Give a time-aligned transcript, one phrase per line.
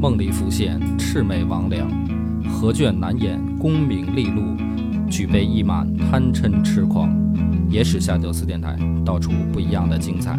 [0.00, 1.84] 梦里浮现魑魅魍魉，
[2.48, 4.56] 何卷难掩功名利禄，
[5.10, 7.14] 举杯一满贪嗔痴狂。
[7.68, 10.38] 野史下酒四电台，道出不一样的精彩。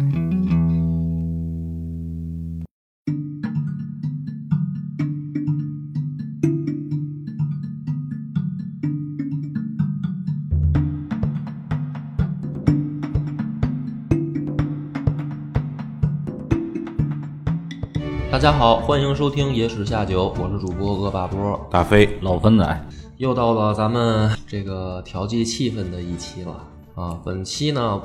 [18.42, 21.64] 家好，欢迎收听《野史下酒》，我是主播恶霸波。
[21.70, 22.18] 大飞。
[22.22, 26.52] 老分仔，又到了咱们这个调剂气氛的一期了。
[26.96, 27.16] 啊！
[27.24, 28.02] 本期呢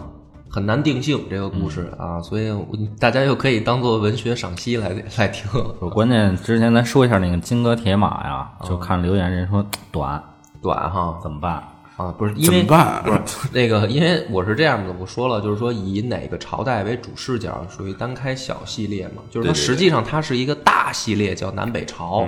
[0.48, 2.56] 很难定性这个故事啊，所以
[3.00, 5.50] 大家又可以当做文学赏析来来听。
[5.90, 10.24] 关键之前咱说一下那个金戈铁马呀，就看留言人说短。
[10.62, 11.64] 短哈，怎么办？
[11.98, 13.04] 啊，不是因为怎么办？
[13.04, 22.28] 不是 那个，因为我是这样的，我说了，就是说以哪个朝代为主视角，属于单开小系列嘛，就是说实际上它是一个大系列，叫南北朝。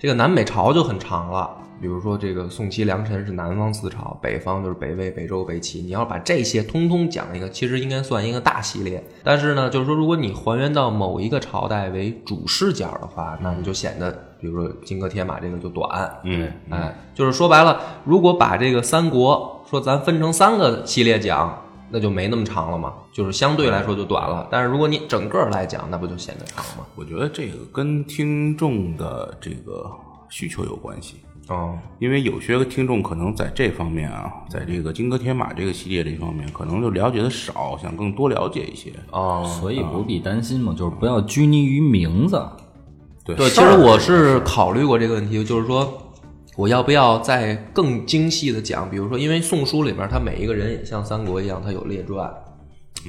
[0.00, 5.82] 这个南北朝就很长了，比如说这个宋齐梁陈是南方四朝，北方就是北魏、北周、北齐。
[5.82, 9.04] 你要把这些通通讲一个，其实应该算一个大系列。
[9.22, 16.10] 但是呢，就是说如果你还原到某一个朝代为主视角的话，那你就显得，比如说金戈铁马这个就短。
[16.24, 24.46] 嗯，哎，就是说白了，如果把这个三国说咱分成三个系列讲，那就没那么长了嘛，就是相对来说就短了。
[24.50, 26.86] 但是如果你整个来讲，那不就显得长吗？
[26.94, 29.90] 我觉得这个跟听众的这个
[30.28, 31.16] 需求有关系。
[31.48, 38.92] 哦，因为有些听众可能在这方面啊，在这个金戈铁马这个系列这方面，可能就了解的少，想更多了解一些。
[39.10, 42.40] 哦，所以不必担心嘛，就是不要拘泥于名字。
[43.24, 46.09] 对对，其实我是考虑过这个问题，就是说
[46.56, 52.30] 我要不要再更精细的讲，比如说，因为《宋书》里边，他每一个人也像三国一样，他有列传。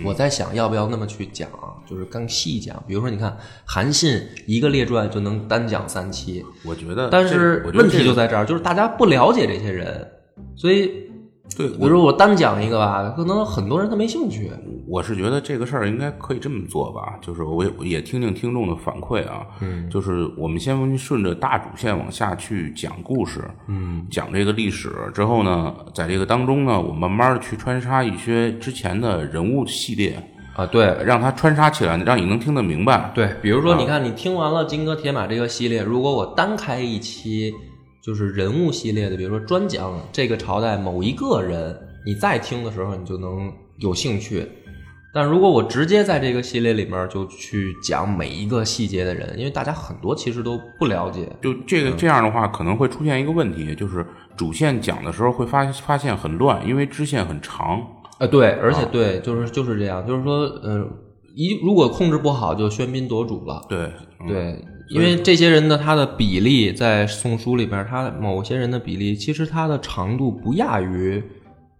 [0.06, 1.50] 我在想要不要那么去讲，
[1.90, 2.82] 就是更细讲。
[2.88, 3.36] 比如说，你看
[3.66, 10.10] 韩信一个列传就能单讲三期，我觉得，但是问题就在这儿，就是大家不了解这些人，
[10.56, 11.11] 所以
[11.70, 14.52] 对，比如说我单讲一个吧，可能很多人他没兴趣。
[14.88, 30.22] 我是觉得这个事儿应该可以这么做吧，就是我也也听听听众的反馈啊，嗯，就是我们先顺着大主线往下去讲故事，嗯，讲这个历史之后呢，在这个当中呢，我慢慢的去穿插一些之前的人物系列，
[30.56, 33.12] 啊，对让它穿插起来，让你能听得明白。
[33.16, 37.54] 对，比如说你看，你听完了《金戈铁马》这个系列，如果我单开一期
[38.02, 44.48] 就是人物系列的，比如说专讲这个朝代某一个人，你再听的时候，你就能有兴趣。
[45.14, 51.28] 但如果我直接在这个系列里面就去讲每一个细节的人，因为大家很多其实都不了解。
[51.42, 54.06] 就这个这样的话，可能会出现一个问题，就是
[54.38, 57.86] 主线讲的时候会发发现很乱，因为支线很长。
[58.20, 60.88] 呃，对，而且对，就是就是这样，就是说，呃，
[61.36, 63.66] 一如果控制不好，就喧宾夺主了。
[63.68, 63.92] 对
[64.22, 71.24] 嗯对，因为这些人的他的比例在《宋书》里边，他某些人的比例，其实他的长度不亚于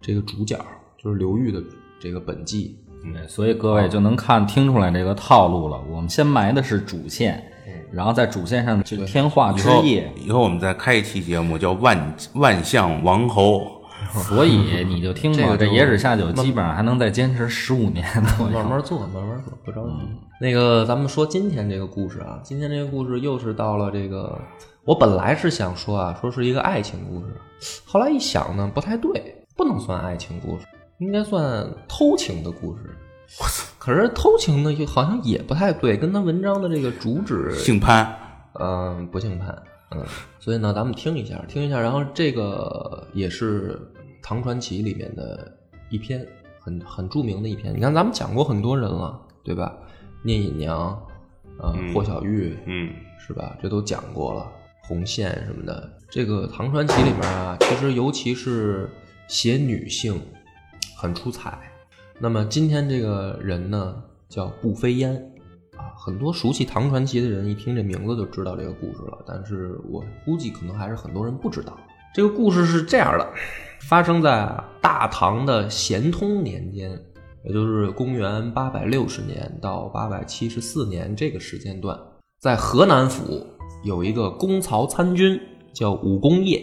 [0.00, 0.58] 这个主角，
[0.96, 1.62] 就是刘裕的
[2.00, 2.78] 这个本纪。
[3.02, 5.78] 对，所以各位就能看听出来这个套路了。
[5.90, 7.42] 我们先埋的是主线，
[7.92, 13.81] 然后在主线上去添话以后枝叶，以后我们再开一期节目叫万万象王侯。
[14.10, 18.06] 所以你就听吧，这个这野史下酒基本上还能再坚持十五年
[18.36, 18.52] 左右。
[18.52, 19.96] 慢慢做，慢慢做，不着急。
[20.40, 24.38] 那个，咱们说今天这个故事啊，今天这个故事又是到了这个，
[24.84, 30.66] 我本来是想说啊，说是一个爱情故事，后来一想呢，不太对，不能算爱情故事，
[30.98, 32.96] 应该算偷情的故事。
[33.78, 38.14] 可是偷情呢，又好像也不太对，跟他文章的这个主旨姓潘，
[38.60, 39.56] 嗯，不姓潘，
[39.94, 40.04] 嗯，
[40.38, 43.80] 所以呢，咱们听一下，听一下，然后这个也是
[44.22, 45.52] 唐传奇里面的
[45.90, 46.26] 一篇
[46.58, 47.74] 很很著名的一篇。
[47.74, 49.76] 你看，咱们讲过很多人了，对吧？
[50.22, 51.00] 聂隐娘，
[51.58, 53.56] 呃，嗯霍小玉，嗯，是吧？
[53.60, 54.50] 这都讲过了。
[54.84, 55.90] 红线什么的。
[56.10, 58.90] 这个唐传奇里面啊，其实尤其是
[59.28, 60.20] 写女性
[60.96, 61.58] 很出彩。
[62.18, 65.31] 那么今天这个人呢，叫步飞烟啊，
[66.04, 69.18] 很多熟悉唐传奇的人一听这名字就知道这个故事了。
[69.26, 71.78] 但是我估计可能还是很多人不知道。
[72.14, 73.28] 这个故事是这样的，
[73.88, 76.90] 发生在大唐的咸通年间，
[77.44, 81.98] 也就是公元八百六十年到八百七十四年这个时间段，
[82.40, 83.46] 在河南府
[83.84, 85.40] 有一个公曹参军。
[85.74, 86.62] 叫武功业，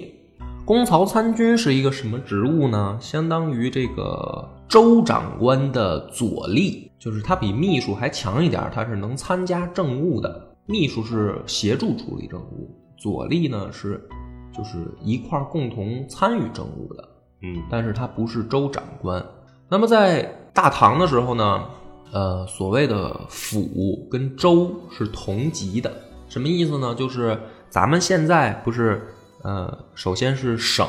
[0.65, 2.95] 公曹参军是一个什么职务呢？
[3.01, 10.55] 相当于这个州长官的左吏，就是他比秘书还强一点，他是能参加政务的。
[10.65, 14.07] 秘书是协助处理政务，左吏呢是
[14.53, 17.09] 就是一块共同参与政务的。
[17.41, 19.25] 嗯，但是他不是州长官。
[19.69, 20.21] 那么在
[20.53, 21.63] 大唐的时候呢，
[22.11, 25.91] 呃，所谓的府跟州是同级的，
[26.27, 26.93] 什么意思呢？
[26.93, 27.39] 就是。
[27.71, 28.99] 咱们现在不是，
[29.43, 30.87] 呃，首先是省，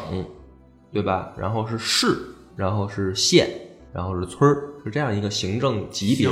[0.91, 1.31] 对吧？
[1.37, 2.17] 然后是市，
[2.57, 3.51] 然后是县，
[3.93, 6.29] 然后是村儿，是这样一个行政级别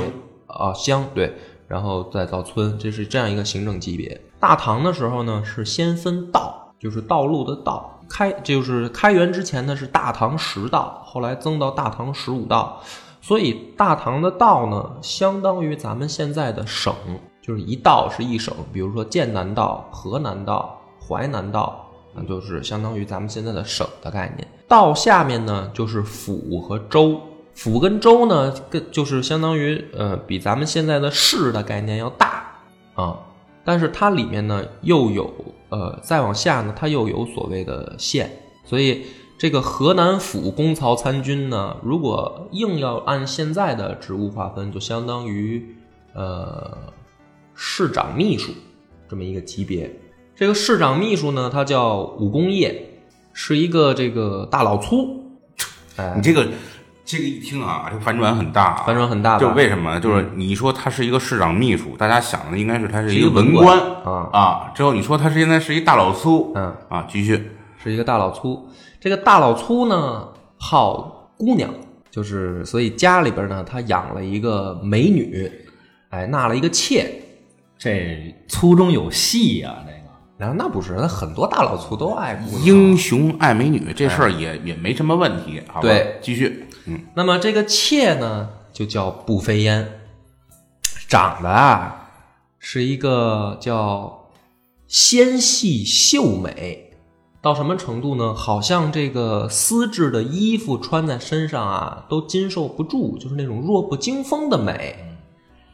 [0.47, 0.73] 啊。
[0.73, 1.33] 乡对，
[1.67, 4.19] 然后再到村，这是这样一个行政级别。
[4.39, 12.81] 大唐的时候呢，是先分道，就是道路的道开，就是开元之前呢是大唐十道，后来增到大唐十五道，
[13.21, 16.93] 所以大唐的道呢，相当于咱们现在的省。
[17.41, 21.83] 就是一道是一省，比如说剑南道、河南道、淮南道，
[22.13, 24.47] 那就是相当于咱们现在的省的概念。
[24.67, 27.19] 道下面呢就是府和州，
[27.59, 32.55] 府跟州呢跟就是相当于呃比咱们现在的市的概念要大
[32.93, 33.19] 啊，
[33.65, 35.29] 但是它里面呢又有
[35.67, 38.31] 呃再往下呢它又有所谓的县，
[38.63, 39.03] 所以
[39.37, 45.75] 这个河南府公曹参军呢，如果硬要按现在的职务划分，就相当于
[46.13, 46.77] 呃。
[47.61, 48.53] 市长秘书
[49.09, 49.93] 这么一个级别，
[50.33, 53.01] 这个市长秘书呢，他叫武功业，
[53.33, 55.25] 是一个这个大老粗。
[55.97, 56.47] 哎，你这个
[57.09, 59.39] 这个一听啊，这个反转很大，反转很大。
[59.39, 59.99] 就为什么？
[59.99, 64.71] 就是你说他是一个市长秘书，大家想的应该是他是一个文官啊啊。
[64.75, 67.49] 之后你说他是现在是一大老粗，嗯啊，继续
[67.81, 68.69] 是一个大老粗。
[68.99, 70.27] 这个大老粗呢，
[70.57, 71.73] 好姑娘，
[72.11, 75.51] 就是所以家里边呢，他养了一个美女，
[76.11, 77.11] 哎，纳了一个妾。
[77.75, 80.08] 这粗中有细呀，这个，
[80.39, 85.81] 然后那不是，那很多大老粗都爱英雄爱美女，这事儿也也没什么问题，好吧？
[85.81, 89.85] 对，继续，嗯，那么这个妾呢，就叫步飞烟，
[91.09, 92.09] 长得啊
[92.57, 94.29] 是一个叫
[94.87, 96.93] 纤细秀美，
[97.41, 98.33] 到什么程度呢？
[98.33, 105.08] 好像这个丝质的衣服穿在身上啊，都经受不住，就是那种弱不禁风的美。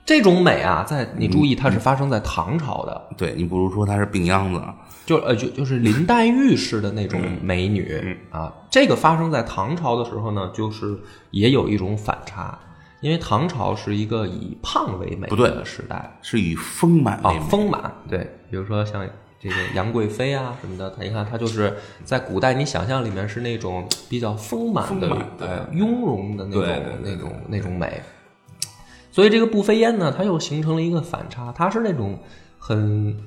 [0.06, 3.10] 这种美啊，在你注意，它是发生在唐朝的。
[3.18, 4.62] 对你不如说她是病秧子，
[5.04, 8.54] 就呃就就是林黛玉式的那种美女嗯啊。
[8.70, 10.96] 这个发生在唐朝的时候呢，就是
[11.32, 12.56] 也有一种反差，
[13.02, 17.40] 因为唐朝是一个以胖为美的时代，是以丰满为美。
[17.50, 18.20] 丰满对，
[18.52, 19.08] 比如说像
[19.40, 25.10] 这个杨贵妃啊什么的，她你看她就是在古代，你想象里面是那种比较丰满的、
[25.40, 28.00] 呃雍容的那种那种那种美。
[29.16, 32.20] 所以这个步飞烟呢，它又形成了一个反差，它是那种
[32.60, 33.18] 很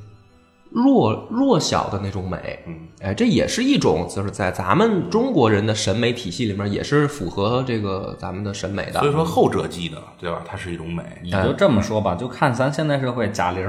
[0.69, 9.01] 弱弱小的那种美，嗯，哎，这也是一种，就是在咱们中国人的审美体系里面，也是符合这个咱们的审美的。
[9.01, 10.43] 所以说后者记得，对吧？
[10.47, 11.03] 它是一种美。
[11.23, 13.67] 你就这么说吧，就看咱现在社会贾玲，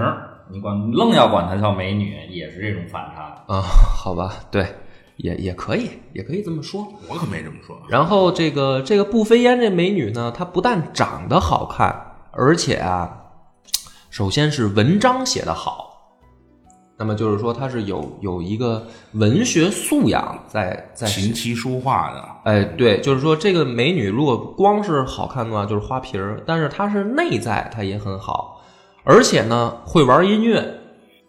[0.51, 3.61] 你管愣要管她叫美女，也是这种反差啊？
[3.61, 4.67] 好吧，对，
[5.15, 6.85] 也也可以，也可以这么说。
[7.07, 7.79] 我可没这么说。
[7.87, 12.07] 然后这个这个步飞烟这美女呢，她不但长得好看。
[12.31, 13.09] 而且啊，
[14.09, 15.89] 首先是文章写得好，
[16.97, 22.25] 那么就是说他是有有一个文学素养在在琴棋书画的。
[22.43, 28.61] 哎，对，就是说这个美女如果光是好看的话，就是花瓶儿，但是她是内在她也很好，
[29.03, 30.79] 而且呢会玩音乐，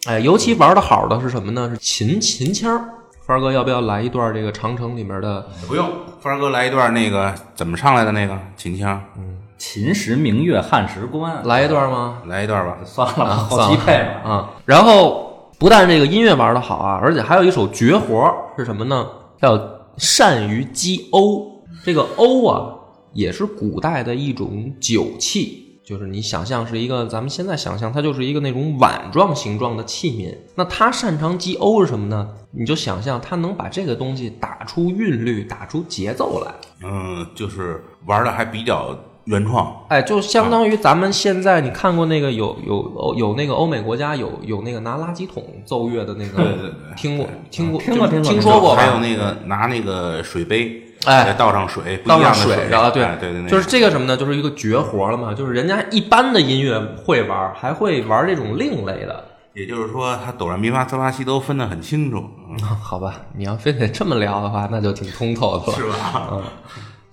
[0.07, 1.71] 哎，尤其玩的好的是什么呢？
[1.71, 2.89] 是琴琴腔。
[3.27, 5.49] 范儿哥要不要来一段这个长城里面的？
[5.69, 5.89] 不用，
[6.21, 9.01] 范儿哥来一段那个怎么上来的那个秦腔？
[9.17, 9.40] 嗯。
[9.61, 12.23] 秦时明月汉时关，来一段吗？
[12.25, 14.23] 来一段吧，算了，后期配吧。
[14.25, 19.07] 啊，然后不但这个音乐玩的好啊，而且还有一首绝活是什么呢？
[19.39, 19.61] 叫
[19.99, 21.47] 善于击瓯。
[21.85, 22.75] 这个瓯啊，
[23.13, 30.35] 也是古代的一种酒器，就是你想象是一个，咱们现在想象它就是一个那种碗状形状的器皿。
[30.55, 32.27] 那他擅长击瓯是什么呢？
[32.51, 36.51] 你就想象他能把这个东西打出韵律，打出节奏来。
[36.83, 38.97] 嗯，就是玩的还比较。
[39.31, 48.83] 原创，哎，就相当于咱们现在你看过那个有有有有那个欧美国家有有那个拿垃圾桶奏乐的那个，对对对听过听过听过听过听说过吧？
[48.83, 54.17] 还有那个拿那个水杯，哎再倒上水，不一倒样的上水，然后对对对，就是这个什么呢？
[54.17, 55.33] 就是一个绝活了嘛。
[55.33, 59.25] 就是人家一般的音乐会玩，还会玩这种另类的。
[59.55, 65.73] 也就是说，他哆来咪发嗦拉西都分得很清楚，嗯 好吧，你要非得这么聊的话，那就挺通透的了。
[65.73, 66.29] 是吧？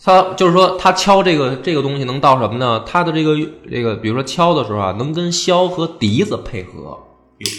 [0.07, 2.81] 他就是说，他敲这个这个东西能到什么呢？
[2.85, 3.35] 他的这个
[3.69, 6.97] 这个，比如说敲的时候啊，能跟箫和笛子配合。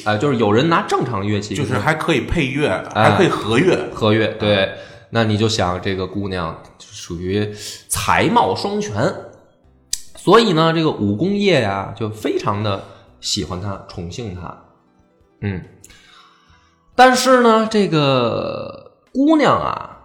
[0.07, 4.73] 哎，就是有人拿正常乐器，就是还可以配乐，哎还可以和乐，和乐，对，
[5.11, 7.47] 那你就想这个姑娘属于
[7.91, 9.15] 才貌双全，
[10.17, 12.83] 所以呢，这个武功业呀就非常的
[13.21, 14.59] 喜欢她，宠幸她，
[15.43, 15.63] 嗯，
[16.97, 19.98] 但是呢，这个姑娘啊，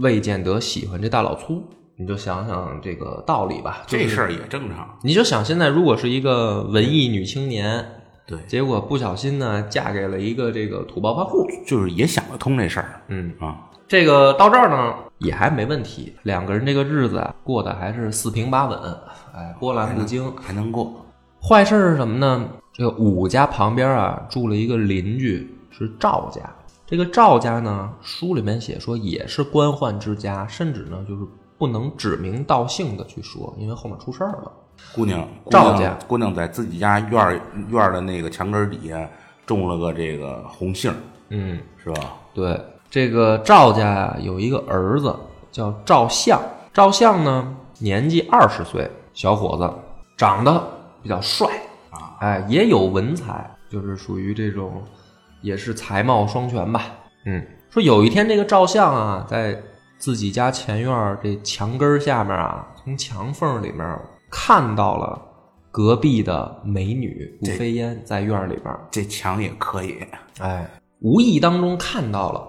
[0.00, 1.62] 未见得喜欢这大老粗，
[1.96, 4.98] 你就想想这个道理吧，就是这事儿也正常。
[5.02, 7.84] 你就想现在如果是一个文艺女青年，
[8.26, 13.32] 对，结果不小心呢嫁给了一个这个土暴发户，就是也想得通这事儿嗯。
[13.38, 13.66] 啊。
[13.86, 18.78] 这个到这儿呢也还没问题，两个人这个日子啊过得还是四平八稳，
[19.34, 20.32] 哎，波澜不惊。
[20.36, 21.04] 还能过，
[21.42, 22.48] 坏事是什么呢？
[22.72, 26.40] 这个武家旁边啊住了一个邻居是赵家，
[26.90, 31.24] 这个赵家呢书里面写说也是官宦之家，甚至呢就是
[31.56, 34.50] 不能指名道姓的去说，因为后面出事儿了。
[34.92, 39.08] 姑娘，赵家姑娘在自己家院儿院儿的那个墙根儿底下
[39.46, 40.96] 种了个这个红杏儿，
[41.28, 42.14] 嗯，是吧？
[42.34, 45.14] 对，这个赵家呀有一个儿子
[45.52, 46.42] 叫赵相，
[46.72, 49.72] 赵相呢年纪二十岁，小伙子，
[50.16, 50.60] 长得
[51.04, 51.46] 比较帅
[51.90, 54.82] 啊，哎，也有文采，就是属于这种，
[55.42, 56.86] 也是才貌双全吧。
[57.26, 59.60] 嗯，说有一天这个赵相啊，在
[59.98, 63.98] 自己家前院儿这墙根儿下面啊，从墙缝里面
[64.30, 65.20] 看到了
[65.70, 68.80] 隔壁的美女顾飞烟在院儿里边儿。
[68.90, 69.98] 这墙也可以，
[70.40, 70.68] 哎，
[71.00, 72.42] 无意当中看到了，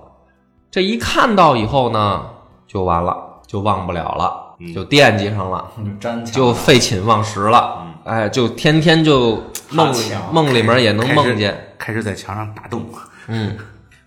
[0.69, 2.25] 这一看到以后呢，
[2.67, 4.74] 就完了，就忘不了了，嗯。
[4.74, 9.98] 就惦记上了，就就废寝忘食了，哎，就天天就梦里
[10.31, 12.85] 梦里面也能梦见，开始在墙上打洞，
[13.25, 13.57] 嗯，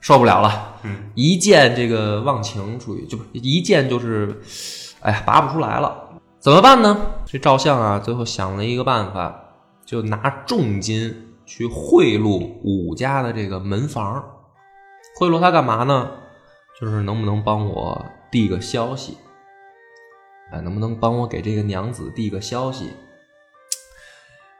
[0.01, 4.41] 受不了了，嗯，一见这个忘情，属于就一见就是，
[5.01, 5.93] 哎呀，拔不出来了，
[6.39, 6.97] 怎么办呢？
[7.27, 9.35] 这赵相啊，最后想了一个办法，
[9.85, 14.25] 就拿重金去贿赂武家的这个门房，
[15.19, 16.13] 贿赂他干嘛呢？
[16.81, 19.19] 就是能不能帮我递个消息？
[20.53, 22.93] 哎，能不能帮我给这个娘子递个消息？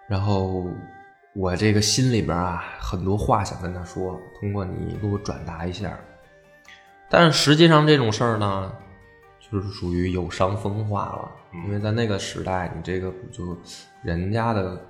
[0.09, 0.67] 然后
[1.35, 5.99] 我这个心里边啊，很多话想跟他说，通过你给我转达一下。
[7.11, 8.73] 但是实际上这种事儿呢，
[9.41, 11.31] 就是属于有伤风化了，
[11.67, 13.57] 因为在那个时代，你这个就
[14.03, 14.81] 人家的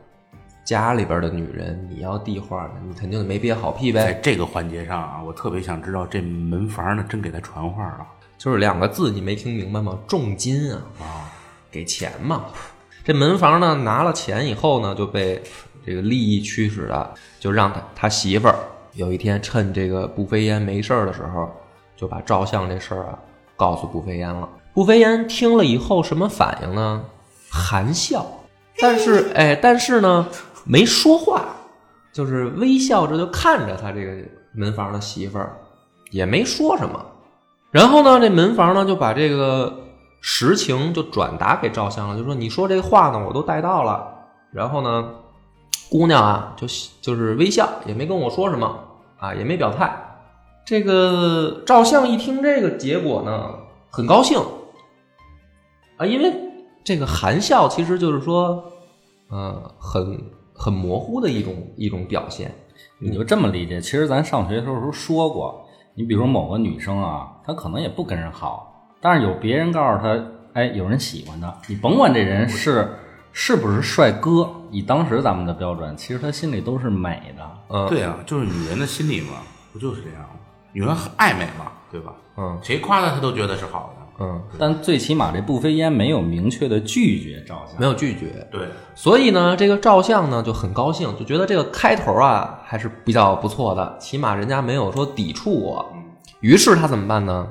[0.64, 4.04] 家里边的女人，你要递话呢，你肯定没憋好屁呗。
[4.04, 9.98] 在这个环节上啊，我特别想知道这门房呢真给他传话了就是两个字，你没听明白吗？
[10.06, 11.32] 重金啊，啊，
[11.70, 12.44] 给钱嘛。
[13.02, 15.42] 这门房呢拿了钱以后呢，就被
[15.84, 18.54] 这个利益驱使的，就让他他媳妇儿
[18.94, 21.50] 有一天趁这个步飞烟没事儿的时候，
[21.96, 23.18] 就把照相这事儿啊
[23.56, 24.48] 告诉步飞烟了。
[24.72, 27.04] 步飞烟听了以后什么反应呢？
[27.50, 28.26] 含笑，
[28.80, 30.26] 但是哎，但是呢
[30.64, 31.44] 没说话，
[32.12, 34.12] 就是微笑着就看着他这个
[34.52, 35.56] 门房的媳妇儿，
[36.10, 37.04] 也没说什么。
[37.70, 39.72] 然后呢，这门房呢就把这个
[40.20, 44.12] 实情就转达给赵相了，就说你说这话呢，我都带到了。
[44.52, 45.10] 然后呢，
[45.90, 46.66] 姑娘啊就
[47.00, 48.78] 就是微笑，也没跟我说什么
[49.18, 49.94] 啊，也没表态。
[50.64, 53.54] 这个赵相一听这个结果呢，
[53.90, 54.38] 很高兴
[55.98, 56.32] 啊，因为
[56.82, 58.64] 这个含笑其实就是说，
[59.28, 60.20] 呃，很
[60.54, 62.52] 很模糊的一种一种表现。
[62.98, 63.80] 你就这么理解。
[63.80, 70.24] 其实咱上学的时候说过，你比如某个女生啊，她可能也不跟人好，但是有别人告诉她，
[70.54, 72.88] 哎，有人喜欢她，你甭管这人是
[73.36, 77.50] 是不是帅哥，以当时咱们的标准，其实他心里都是美的。
[77.68, 80.28] 嗯，对啊，就是女人的心理嘛，不就是这样吗？
[80.72, 82.14] 女人很爱美嘛，对吧？
[82.36, 84.24] 嗯谁夸她，她都觉得是好的。
[84.24, 88.46] 嗯，但最起码这步飞烟没有明确的拒绝照相，没有拒绝。
[88.52, 95.92] 对，所以呢，这个照相呢就很高兴，就觉得这个开头啊还是比较不错的，起码人家没有说抵触我。
[96.38, 97.48] 于是他怎么办呢？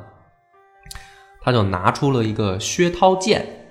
[1.41, 3.62] 他就拿出了一个薛涛剑。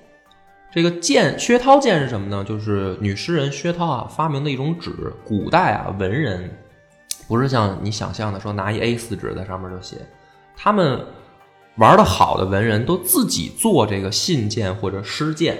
[0.73, 2.43] 这个剑，薛涛剑是什么呢？
[2.43, 4.91] 就是女诗人薛涛啊发明的一种纸。
[5.23, 6.49] 古代啊，文人
[7.27, 9.97] 不是像你想象的说拿一 A 4纸在上面就写，
[10.57, 11.05] 他们
[11.75, 15.59] 玩的好的文人都自己做这个信件或者诗件，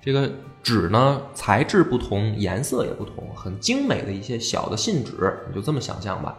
[0.00, 0.30] 这个
[0.62, 6.38] 纸呢材质不同，颜色也不同，很精美的一些小的信纸，你就这么想象吧。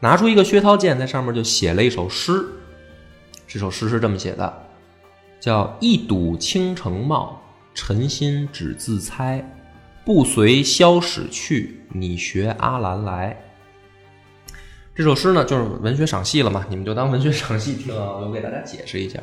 [0.00, 2.44] 拿出一个薛涛剑，在上面就写了一首诗。
[3.46, 4.52] 这首诗是这么写的，
[5.42, 7.42] 叫“一睹倾城貌，
[7.74, 9.44] 尘心只自猜。
[10.04, 13.36] 不随萧史去，你学阿兰来。”
[14.94, 18.18] 这首诗呢，就是文学赏析了嘛，你们就当文学赏析听啊。
[18.18, 19.18] 我给大家解释一下，“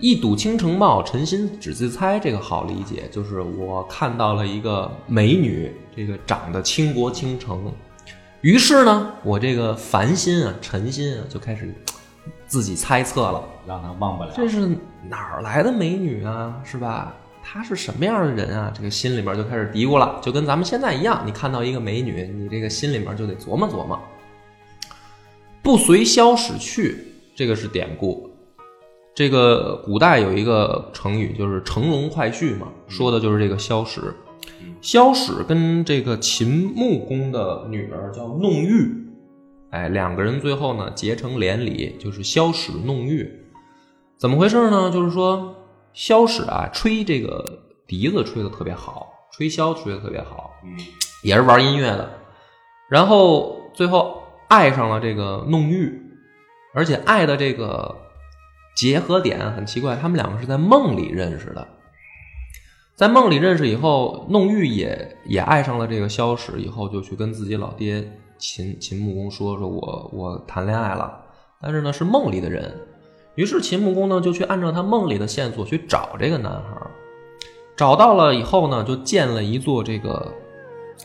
[0.00, 7.72] 一睹倾城貌，尘心只自猜”这个好理解，就是我看到了一个美女，这个长得倾国倾城。
[8.40, 11.72] 于是呢，我这个烦心啊、尘心啊，就开始
[12.54, 14.30] 自己猜测了，让他忘不了。
[14.32, 16.54] 这是哪儿来的美女啊？
[16.62, 17.12] 是吧？
[17.42, 18.72] 她是什么样的人啊？
[18.72, 23.98] 这个心里面就开始嘀咕了，就跟咱们现在一样，你看到一个美女，你这个心里面就得琢磨琢磨。
[25.64, 26.96] 不随萧史去，
[27.34, 28.30] 这个是典故。
[29.16, 34.14] 这个古代有一个成语，就是乘龙快婿嘛，说的就是这个萧史。
[34.80, 38.94] 萧史跟这个秦穆公的女儿叫弄玉，
[39.74, 43.28] 哎，两个人最后呢结成连理，就是萧史弄玉。
[44.16, 44.88] 怎么回事呢？
[44.92, 45.52] 就是说
[45.92, 50.78] 萧史啊吹这个笛子吹的特别好，吹箫吹的特别好，嗯，
[51.24, 52.08] 也是玩音乐的。
[52.88, 56.00] 然后最后爱上了这个弄玉，
[56.72, 57.96] 而且爱的这个
[58.76, 61.66] 结合点很奇怪，他们两个是在梦里认识的。
[62.94, 71.20] 在梦里认识以后，弄玉也也爱上了这个萧史，以后就去跟自己老爹秦秦穆公说：“说我我谈恋爱了，
[71.60, 72.74] 但是呢是梦里的人。”
[73.36, 76.86] 于是秦穆公呢就去按照他梦里的线索去找这个男孩，
[77.76, 80.32] 找到了以后呢，就建了一座这个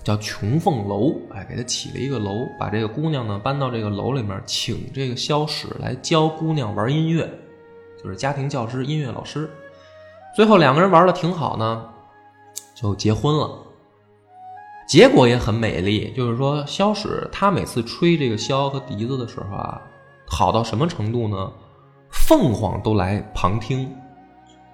[0.03, 7.27] 叫琼凤楼，哎，给他起了一个楼，把这个姑娘呢搬到这个楼里面，请这个萧史来教姑娘玩音乐，
[8.03, 9.49] 就是家庭教师、音乐老师。
[10.35, 11.89] 最后两个人玩的挺好呢，
[12.75, 13.49] 就结婚了。
[14.89, 19.79] 结果也很美丽，就是说萧史他每次吹这个箫和笛子的时候啊，
[20.25, 21.51] 好到什么程度呢？
[22.09, 23.95] 凤凰都来旁听，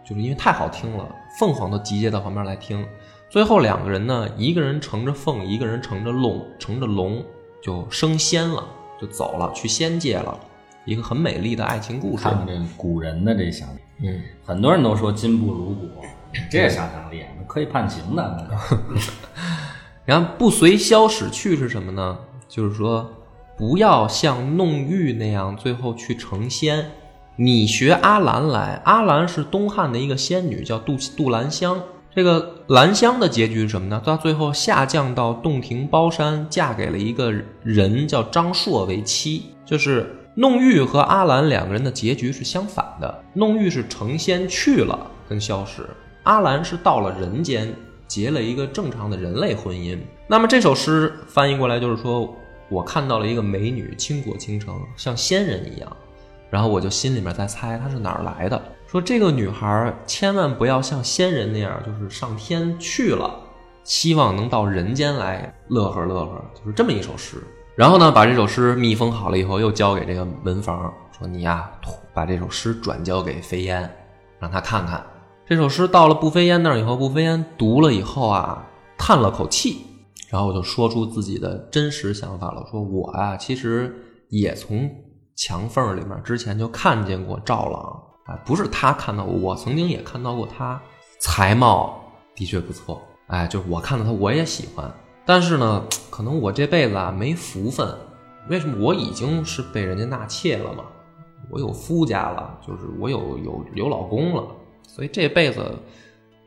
[0.08, 1.06] 就是因为太好听了，
[1.38, 2.88] 凤凰都集结到旁边来听。
[3.30, 7.22] 最后两个人呢，一个人乘着凤，一个人乘着龙，乘着龙
[7.62, 8.64] 就升仙了，
[9.02, 10.40] 就走了，去仙界了。
[10.86, 12.24] 一个很美丽的爱情故事。
[12.24, 13.68] 看这古人的这想，
[14.02, 15.90] 嗯，很多人都说金不如古，
[16.50, 18.50] 这想象力可以判刑的。
[20.06, 22.18] 然后不随萧史去是什么呢？
[22.48, 23.12] 就是说
[23.58, 26.92] 不要像弄玉那样，最后去成仙。
[27.38, 31.82] 你学阿兰来，阿兰是东汉的一个仙女，叫杜杜兰香。
[32.16, 34.02] 这个兰香的结局是什么呢？
[34.06, 39.48] 到最后下降到洞庭包山，嫁给了一个人叫张硕为妻。
[39.66, 43.24] 就是弄玉和阿兰两个人的结局是相反的。
[43.34, 45.82] 弄玉是成仙去了，跟萧史；
[46.24, 47.74] 阿兰是到了人间，
[48.08, 49.98] 结了一个正常的人类婚姻。
[50.28, 52.36] 那么这首诗翻译过来就是说，
[52.70, 55.98] 我看到了一个美女倾国倾城，像仙人一样。
[56.50, 63.30] 然后我就心里面在猜她是哪儿来的，说这个女孩千万不要像仙人那样，就是上天去了，
[63.84, 67.38] 希望能到人间来乐呵乐呵，就是这么一首诗。
[67.76, 71.70] 然后呢，把这首诗密封好了以后，又交给这个门房，说你呀，
[72.14, 73.90] 把这首诗转交给飞燕，
[74.40, 75.04] 让他看看。
[75.48, 78.66] 这首诗到了步飞烟那儿以后，步飞烟读了以后啊，
[78.98, 79.86] 叹了口气，
[80.28, 83.96] 然后就说出自己的真实想法了，说我啊，其实
[84.30, 84.90] 也从。
[85.38, 90.82] 墙缝里面之前就看见过赵朗，哎，不是他看到我，我曾经也看到过他，
[91.20, 92.02] 才貌
[92.34, 94.90] 的确不错，哎，就是我看到他我也喜欢，
[95.26, 97.86] 但是呢，可能我这辈子啊没福分，
[98.50, 98.78] 为什么？
[98.82, 100.86] 我已经是被人家纳妾了嘛，
[101.52, 104.42] 我有夫家了，就是我有有有老公了，
[104.88, 105.62] 所以这辈子，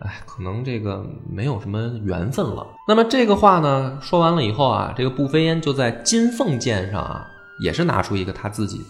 [0.01, 2.67] 哎，可能这个没有什么缘分了。
[2.87, 7.27] 那么这个话呢说完了以后啊，这个步飞烟就在金凤剑上啊。
[7.61, 8.81] 也是拿出一个他自己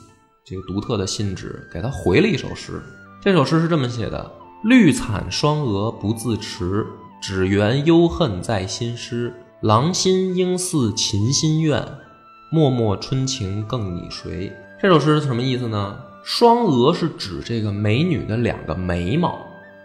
[0.45, 2.83] 这个独特的信纸，给他回了一首诗。
[3.19, 4.31] 这首诗是这么写的
[4.63, 6.87] ：“绿惨双蛾不自持，
[7.19, 9.33] 只缘忧恨在心诗。
[9.63, 11.83] 郎心应似琴心愿，
[12.53, 15.97] 脉脉春情更拟谁？”这首诗是什么意思呢？
[16.31, 19.39] 双蛾是指这个美女的两个眉毛，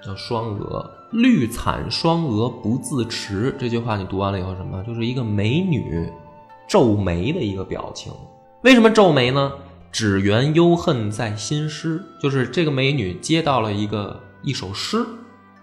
[0.06, 0.92] 叫双蛾。
[1.12, 4.84] 绿惨双蛾不自持，这句话你读完了以后什么？
[4.84, 6.06] 就是一个美女
[6.68, 8.12] 皱眉的一个表情。
[8.64, 9.54] 为什么皱眉呢？
[9.90, 15.06] 只缘忧恨在心诗，就是这个美女接到了一个一首诗，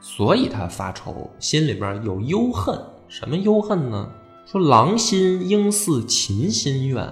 [0.00, 2.80] 所以她发愁，心里边有忧恨。
[3.06, 4.08] 什么忧恨呢？
[4.46, 7.06] 说郎心应似琴心愿，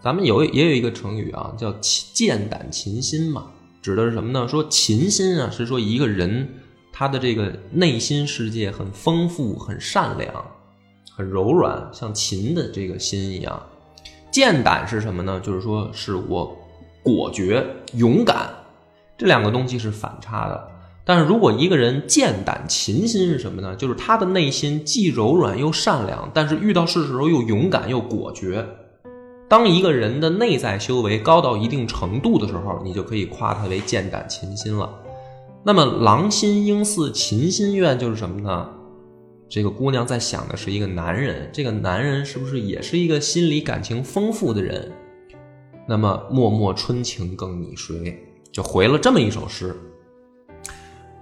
[0.00, 3.46] 咱们有也有一个成语啊，叫剑胆琴心嘛，
[3.82, 4.46] 指的是什么呢？
[4.46, 6.48] 说琴心啊，是说一个人
[6.92, 10.32] 他的这个内心世界很丰富、很善良、
[11.10, 13.60] 很柔软，像琴的这个心一样。
[14.30, 15.40] 剑胆是什么呢？
[15.40, 16.56] 就是说是我
[17.02, 18.50] 果决、勇敢，
[19.16, 20.68] 这两个东西是反差的。
[21.04, 23.74] 但是如果一个人剑胆琴心是什么呢？
[23.74, 28.64] 就是他的内心既柔软又善良，但是遇到事时候又勇敢又果决。
[29.48, 34.88] 当一个人的内在修为高到一定程度的时候，你就可以夸他为剑胆琴心了。
[35.64, 38.68] 那么狼心鹰似琴心愿就是什么呢？
[39.48, 44.92] 这个姑娘在想的是一个男人，这个男人是不是也是一个心理感情丰富的人？
[45.86, 48.18] 那么脉脉春情更拟谁？
[48.52, 49.74] 就回了这么一首诗。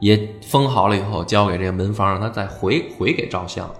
[0.00, 3.72] 也封好了以后，交给这个门房，让他再回回给赵相。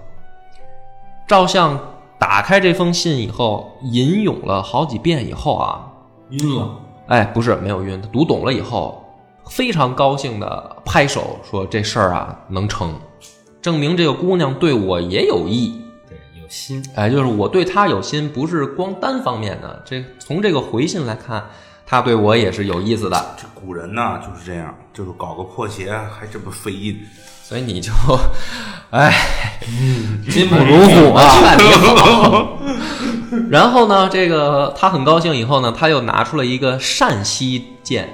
[1.27, 1.79] 赵相
[2.19, 5.87] 打开这封信以后，吟咏了好几遍以后啊，
[6.31, 6.81] 晕了。
[7.09, 9.05] 哎，不是没有晕，他读懂了以后，
[9.49, 12.95] 非常高兴的拍手说：“这事儿啊能成，
[13.61, 16.85] 证明这个姑娘对我也有意，对，有心。
[16.95, 19.83] 哎，就是我对她有心，不是光单方面的。
[19.85, 21.45] 这从这个回信来看。”
[21.89, 23.37] 她对我也是有意思的。
[23.37, 26.99] 这古人呢就是这样，就是搞个破鞋还这么费劲，
[27.49, 27.93] 所以你就，
[28.91, 29.15] 哎，
[30.29, 31.23] 金不如虎啊！
[31.39, 32.59] 劝你好。
[33.49, 38.09] 然后呢，这个他很高兴，以后呢，他又拿出了一个善溪剑，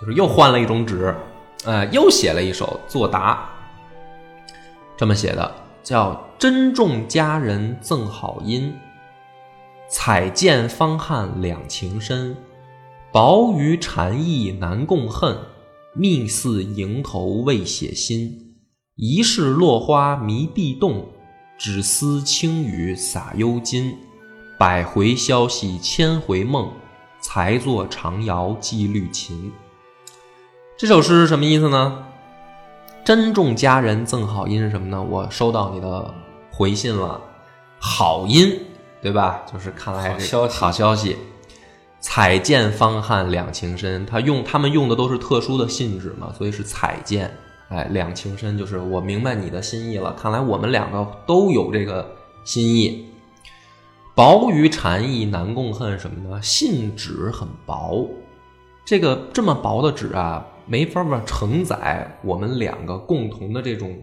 [0.00, 1.12] 就是又换了一种纸，
[1.64, 3.50] 哎，又写了一首作答，
[4.96, 8.72] 这么写的，叫“珍重佳人赠好音，
[9.90, 12.36] 彩剑方汉两情深。”
[13.10, 15.36] 薄于禅意难共恨，
[15.94, 18.47] 密似蝇头未写心。
[19.00, 21.06] 疑是落花迷地动，
[21.56, 23.96] 只思轻雨洒幽金。
[24.58, 26.68] 百回消息千回梦，
[27.20, 29.52] 才作长谣寄绿琴。
[30.76, 32.06] 这首诗是什么意思呢？
[33.04, 35.00] 珍重佳人赠好音是什么呢？
[35.00, 36.12] 我收到你的
[36.50, 37.20] 回信了，
[37.78, 38.62] 好音，
[39.00, 39.42] 对吧？
[39.52, 41.16] 就是看来是好消息。
[42.00, 47.30] 彩笺方汉两情深，他用他们用的都是特殊的信纸嘛，所以是彩笺。
[47.68, 50.12] 哎，两情深就是我明白你的心意了。
[50.14, 52.10] 看来我们两个都有这个
[52.44, 53.06] 心意。
[54.14, 56.42] 薄于禅意难共恨，什么呢？
[56.42, 58.08] 信纸很薄，
[58.84, 63.96] 这个这么薄的纸啊，没法法承载我们两个共同的这种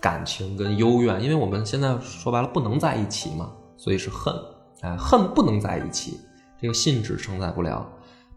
[0.00, 4.34] 感情跟幽怨，因为我们现在说白了不能在一起嘛，所以是恨。
[4.80, 6.18] 哎，恨不能在一起。
[6.58, 7.86] 这个信纸承载不了，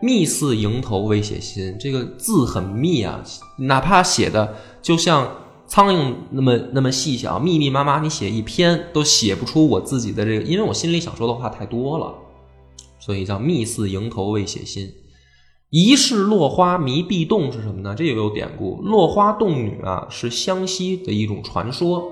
[0.04, 3.24] 密似蝇头未写心，这个字很密啊，
[3.58, 5.32] 哪怕写的就像
[5.66, 12.14] 苍蝇那么那么细小，密密麻麻，你写一篇都写不出我自己的这个，因为我心里想说的话太多了，
[13.00, 14.92] 所以叫密似蝇头未写心。
[15.70, 17.96] 疑是落花迷壁洞是什么呢？
[17.96, 22.12] 这也有典故，落花洞女啊，是湘西的一种传说，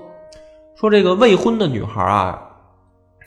[0.76, 2.40] 说这个未婚的女孩啊，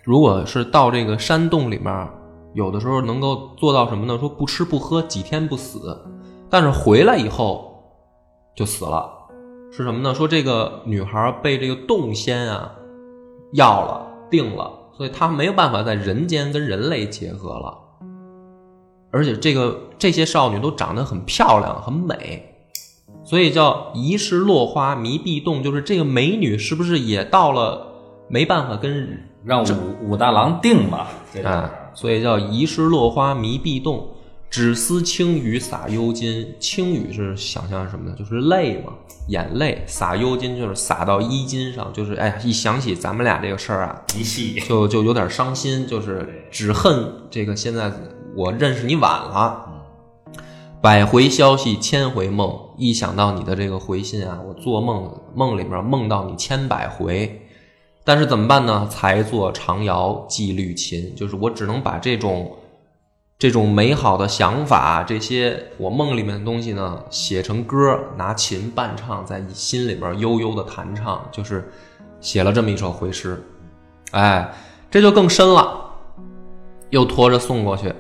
[0.04, 2.10] 如果是到这个山洞里面。
[2.56, 4.18] 有的时候能够做到什么呢？
[4.18, 6.02] 说不吃不喝几天不死，
[6.50, 7.84] 但是回来以后
[8.56, 9.12] 就死了，
[9.74, 10.15] 是什么呢？
[10.15, 12.72] 说这个女孩被这个洞仙啊
[13.52, 17.78] 要了定了，所以她没有办法在人间跟人类结合了，
[19.12, 22.56] 而且这个这些少女都长得很漂亮很美，
[23.26, 27.86] 所以叫疑是落花迷壁洞，就是这个美女是不是也到了
[28.30, 31.06] 没办法跟让武武大郎定了
[31.44, 31.70] 啊？
[31.95, 34.08] 所以叫遗失落花迷壁洞，
[34.49, 36.53] 只思轻雨洒幽金。
[36.60, 38.15] 轻雨是想象什么呢？
[38.17, 38.93] 就是泪嘛，
[39.29, 39.84] 眼泪。
[39.88, 44.01] 洒幽金就是洒到衣襟上，就是哎呀，一想起咱们俩这个事儿啊，
[44.67, 47.91] 就就有点伤心，就是只恨这个现在
[48.36, 49.63] 我认识你晚了。
[50.81, 57.41] 百回消息千回梦，一想到你的这个回信啊，我做梦梦里面梦到你千百回。
[58.08, 58.88] 但是怎么办呢？
[58.88, 62.56] 才作长谣寄绿琴，就是我只能把这种
[63.39, 71.68] 这种美好的想法，这些我梦里面的东西呢，写成歌，拿琴伴唱，在心里边悠悠的弹唱，就是
[72.22, 73.44] 写了这么一首回诗。
[74.12, 74.54] 哎，
[74.91, 75.76] 这就更深了，
[76.91, 77.91] 又拖着送过去，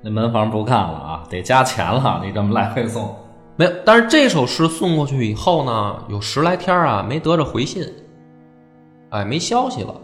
[0.00, 2.22] 那门房不干了啊，得加钱了。
[2.24, 3.16] 你这么来回送，
[3.56, 3.72] 没有。
[3.84, 7.84] 但是这首诗送过去以后呢，有十来天啊，没得着回信。
[9.10, 9.94] 哎，没消息了，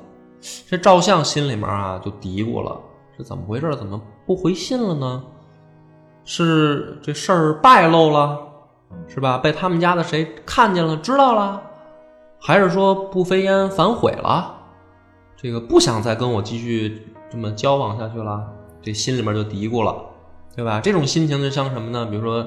[0.69, 2.81] 这赵相心里面啊就嘀咕了：
[3.17, 3.75] 是怎么回事？
[3.77, 5.25] 怎么不回信了呢？
[6.25, 8.39] 是这事儿败露了，
[9.07, 9.39] 是吧？
[9.39, 11.63] 被他们家的谁看见了、知道了，
[12.41, 14.55] 还是说不飞烟反悔了？
[15.37, 18.45] 这个不想再跟我继续这么交往下去了，
[18.83, 19.95] 这心里面就嘀咕了，
[20.55, 20.81] 对吧？
[20.81, 22.05] 这种心情就像什么呢？
[22.07, 22.45] 比如说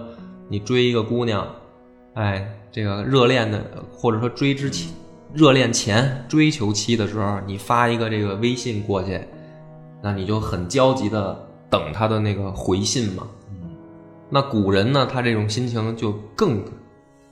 [0.49, 1.47] 你追一个姑娘，
[2.15, 2.55] 哎。
[2.71, 3.59] 这个热恋的，
[3.91, 4.93] 或者说追之前、
[5.33, 9.21] 热恋前追求期的时候，你发一个这个微信过去，
[10.01, 13.27] 那你就很焦急的等他的那个回信嘛。
[14.29, 16.63] 那古人呢，他这种心情就更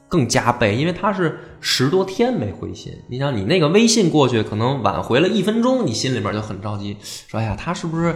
[0.08, 2.94] 更加倍，因为他是十多天没回信。
[3.08, 8.16] 你想，你那个微信过去，可能晚回了一分钟，你心里边就很着急，说：“哎呀，他是不是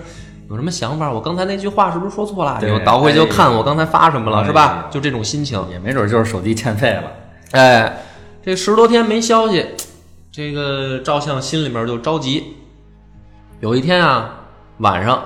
[0.50, 1.12] 有什么想法？
[1.12, 4.88] 我刚才那句话是不是说错了？”你又倒回去看我刚才发什么了，是吧？
[4.91, 7.04] 就这种心情，也没准就是手机欠费了。
[7.52, 7.98] 哎，
[8.43, 9.63] 这十多天没消息，
[10.32, 12.56] 这个赵相心里面就着急。
[13.60, 14.47] 有一天啊，
[14.80, 15.23] 晚上，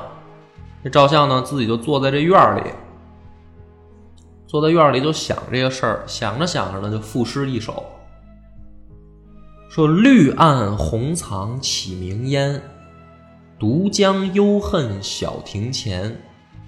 [0.83, 2.71] 这赵相呢自己就坐在这院里。
[4.45, 7.85] 坐在院里就想这个事儿，想着想着呢，就赋诗一首，
[9.69, 12.61] 说：“绿暗红藏起明烟，
[13.57, 16.21] 独将幽恨小庭前。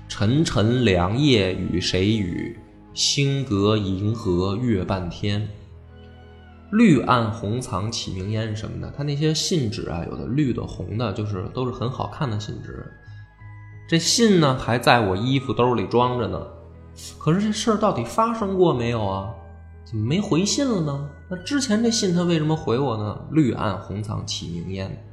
[0.08, 2.58] 沉沉凉夜与谁语？
[2.94, 5.46] 星隔银河月半天。”
[6.72, 8.94] 绿暗红藏起明烟什么的？
[8.96, 12.86] 它那些信纸啊，有的绿的、红的，就是都是很好看的信纸。
[13.88, 16.42] 这信呢，还在我衣服兜里装着呢。
[17.18, 19.30] 可是这事儿到底发生过没有啊？
[19.86, 21.10] 怎么没回信了呢？
[21.30, 23.18] 那之前这信他为什么回我呢？
[23.32, 25.06] 绿暗红藏起明烟，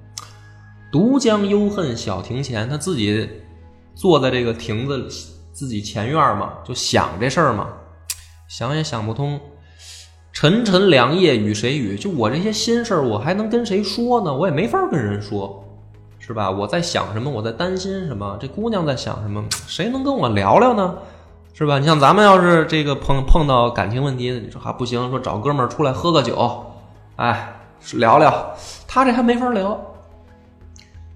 [0.91, 2.69] 独将幽恨小庭前。
[2.69, 3.31] 他自己
[3.95, 5.09] 坐在这个亭子
[5.53, 7.69] 自己前院嘛，就想这事儿嘛，
[8.49, 9.41] 想也想不通。
[10.35, 11.97] 沉沉凉夜与谁语？
[11.97, 14.37] 就我这些心事儿，我还能跟谁说呢？
[14.37, 15.65] 我也没法跟人说，
[16.19, 16.51] 是吧？
[16.51, 17.31] 我在想什么？
[17.31, 18.37] 我在担心什么？
[18.41, 19.43] 这姑娘在想什么？
[19.69, 20.97] 谁能跟我聊聊呢？
[21.55, 21.79] 是吧？
[21.79, 26.67] 你像咱们要是这个碰碰到感情问题，你说还不行，说找哥们儿出来喝个酒，
[27.15, 27.57] 哎，
[27.93, 28.55] 聊聊。
[28.89, 29.81] 他这还没法聊。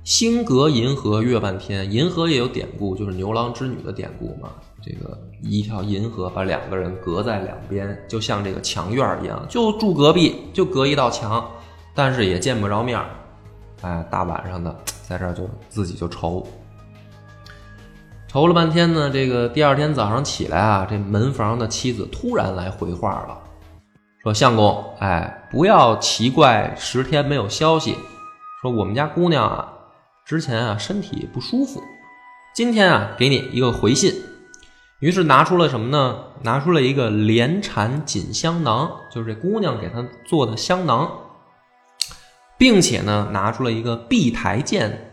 [0.04, 4.48] 星隔银河月半天，银河也有典故，就是牛郎织女的典故嘛。
[4.82, 11.46] 这个一条银河把两个人隔在两边，就像这个墙院一样，就住隔壁，就隔一道墙，
[11.94, 13.06] 但是也见不着面儿。
[13.82, 16.46] 哎，大晚上的在这儿就自己就愁。
[18.26, 23.38] 愁了半天呢，这个第二天早上起来啊，这门房的妻子突然来回话了，
[24.22, 27.96] 说：“相公，哎，不要奇怪，十天没有消息。
[28.60, 29.72] 说我们家姑娘啊，
[30.24, 31.82] 之前啊身体不舒服，
[32.54, 34.14] 今天啊给你一个回信。
[35.00, 36.16] 于是拿出了什么呢？
[36.42, 41.10] 拿出了一个连缠锦香囊，就是这姑娘给他做的香囊，
[42.58, 45.04] 并且呢拿出了一个碧台剑。”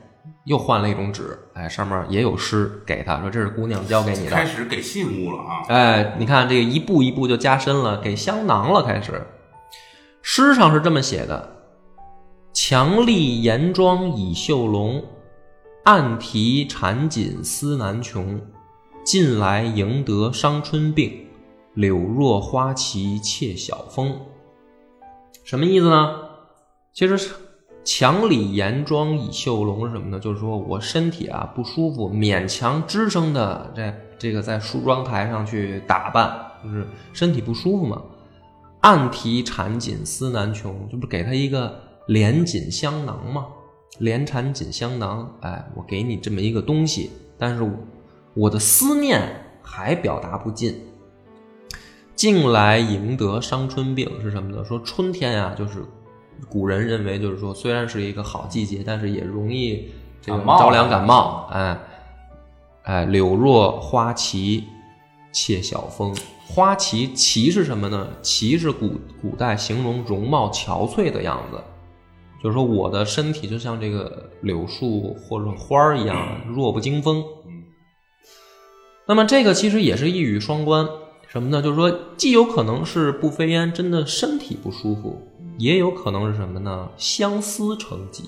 [0.45, 4.31] 又换了一种纸，哎，上面也有诗，给他说这是姑娘交给你的。
[4.31, 5.65] 开始给信物了啊！
[5.69, 8.83] 哎，你看这个一步一步就加深了，给香囊了。
[8.83, 9.25] 开始，
[10.21, 11.49] 诗上是这么写的：
[12.53, 15.03] 强力颜妆倚绣笼，
[15.85, 18.39] 暗提缠锦思难穷。
[19.05, 21.27] 近来迎得伤春病，
[21.75, 24.19] 柳若花期窃晓风。
[25.43, 26.21] 什么意思呢？
[26.91, 27.35] 其实是。
[27.83, 30.19] 墙里严妆倚绣笼是什么呢？
[30.19, 38.01] 就是说我身体啊不舒服，勉强支撑的这这个在梳妆台上去打扮，就是身体不舒服嘛。
[38.81, 43.45] 暗提缠锦思难穷，这不给他一个连锦香囊吗？
[43.99, 47.69] 连缠锦香囊，哎，我给你这么一个东西，但是我
[48.35, 49.21] 我的思念
[49.63, 50.79] 还表达不尽。
[52.15, 54.63] 近来赢得伤春病是什么呢？
[54.63, 55.83] 说春天呀，就是。
[56.49, 59.89] 古人认为，就是说，虽然是一个好季节，但是也容易
[60.21, 61.47] 这个着凉感冒。
[61.49, 61.79] 哎，
[62.83, 64.65] 哎，柳若花期
[65.31, 66.13] 窃晓风。
[66.45, 68.09] 花旗旗是什么呢？
[68.21, 71.57] 旗是古古代形容容貌憔悴的样子，
[72.43, 77.23] 就是说我的身体就像这个柳树或者花儿一样弱不禁风。
[79.07, 80.87] 那么这个其实也是一语双关，
[81.27, 81.61] 什么呢？
[81.61, 85.21] 就是说，既有可能是步飞烟真的身体不舒服。
[85.57, 86.89] 也有可能是什么呢？
[86.97, 88.27] 相思成疾，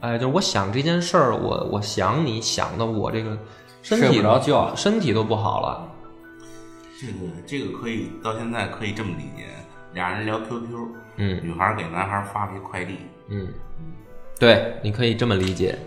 [0.00, 3.36] 哎，就是我想这件事儿，我我想你想的我这个
[3.82, 5.86] 身体睡不着觉，身体都不好了。
[6.98, 7.12] 这个
[7.46, 9.48] 这个可以到现在可以这么理解，
[9.92, 12.94] 俩人聊 QQ，嗯，女孩给男孩发了一快递，
[13.28, 13.46] 嗯，
[14.38, 15.78] 对，你可以这么理解。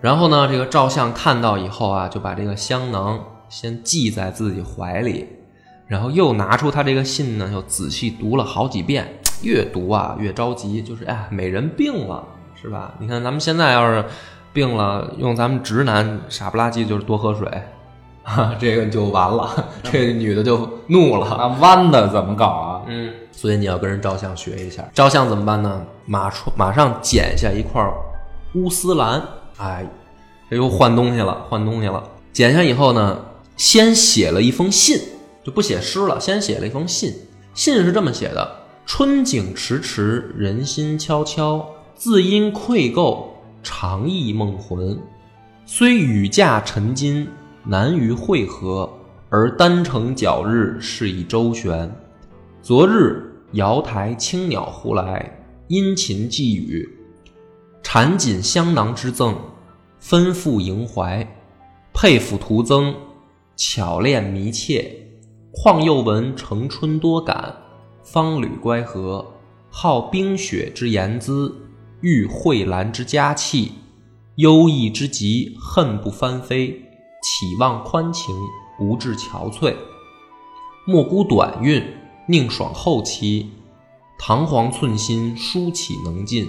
[0.00, 5.26] 然后呢，这个赵相看到以后啊，就把这个香囊先系在自己怀里。
[5.86, 12.94] 然后又拿出他这个信呢，又仔细读了好几遍，越读啊越着急，就是哎，美人病了，是吧？
[13.00, 14.04] 你看咱们现在要是
[14.52, 17.48] 病了，用咱们直男傻不拉几就是多喝水，
[18.22, 21.34] 哈，这个就完了，这女的就怒了。
[21.36, 22.82] 那弯的怎么搞啊？
[22.86, 25.84] 嗯，所以你要跟人照相学一下，照相怎么办呢？
[26.06, 27.84] 马出马上剪下一块
[28.54, 29.20] 乌丝兰，
[29.60, 29.86] 哎，
[30.48, 32.02] 这又换东西了，换东西了。
[32.32, 33.24] 剪下以后呢，
[33.56, 34.98] 先写了一封信。
[35.42, 37.14] 就不写诗了，先写了一封信，
[37.54, 43.24] 信是这么写的：春景迟迟，人心悄悄，自因愧垢，
[43.62, 45.00] 常忆梦魂。
[45.64, 47.26] 虽雨驾尘金，
[47.64, 48.86] 难于会合，
[49.30, 51.90] 而单程皎日，是以周旋。
[52.60, 56.86] 昨日瑶台青鸟呼来，殷勤寄语，
[57.82, 59.34] 缠锦香囊之赠，
[60.02, 61.26] 吩咐萦怀，
[61.92, 62.94] 佩服徒增，
[63.54, 64.96] 巧练弥切。
[65.52, 67.54] 况又闻成春多感，
[68.02, 69.34] 芳履乖合，
[69.68, 71.54] 好冰雪之言姿，
[72.00, 73.72] 遇蕙兰之佳气。
[74.36, 76.72] 忧逸之极，恨不翻飞；
[77.22, 78.34] 岂望宽情，
[78.78, 79.74] 不至憔悴。
[80.86, 81.84] 莫孤短韵，
[82.26, 83.50] 宁爽后期。
[84.18, 86.48] 堂皇寸心，书岂能尽？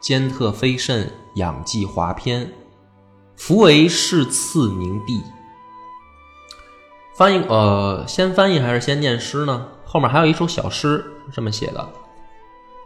[0.00, 2.50] 兼特非甚，养记华篇。
[3.36, 5.22] 夫为是次凝碧。
[7.14, 9.68] 翻译呃，先翻译还是先念诗呢？
[9.84, 11.88] 后面还有一首小诗，这么写的：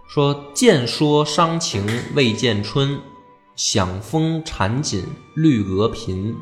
[0.08, 3.00] 说见说伤情未见春。
[3.56, 6.34] 响风缠锦绿鹅频，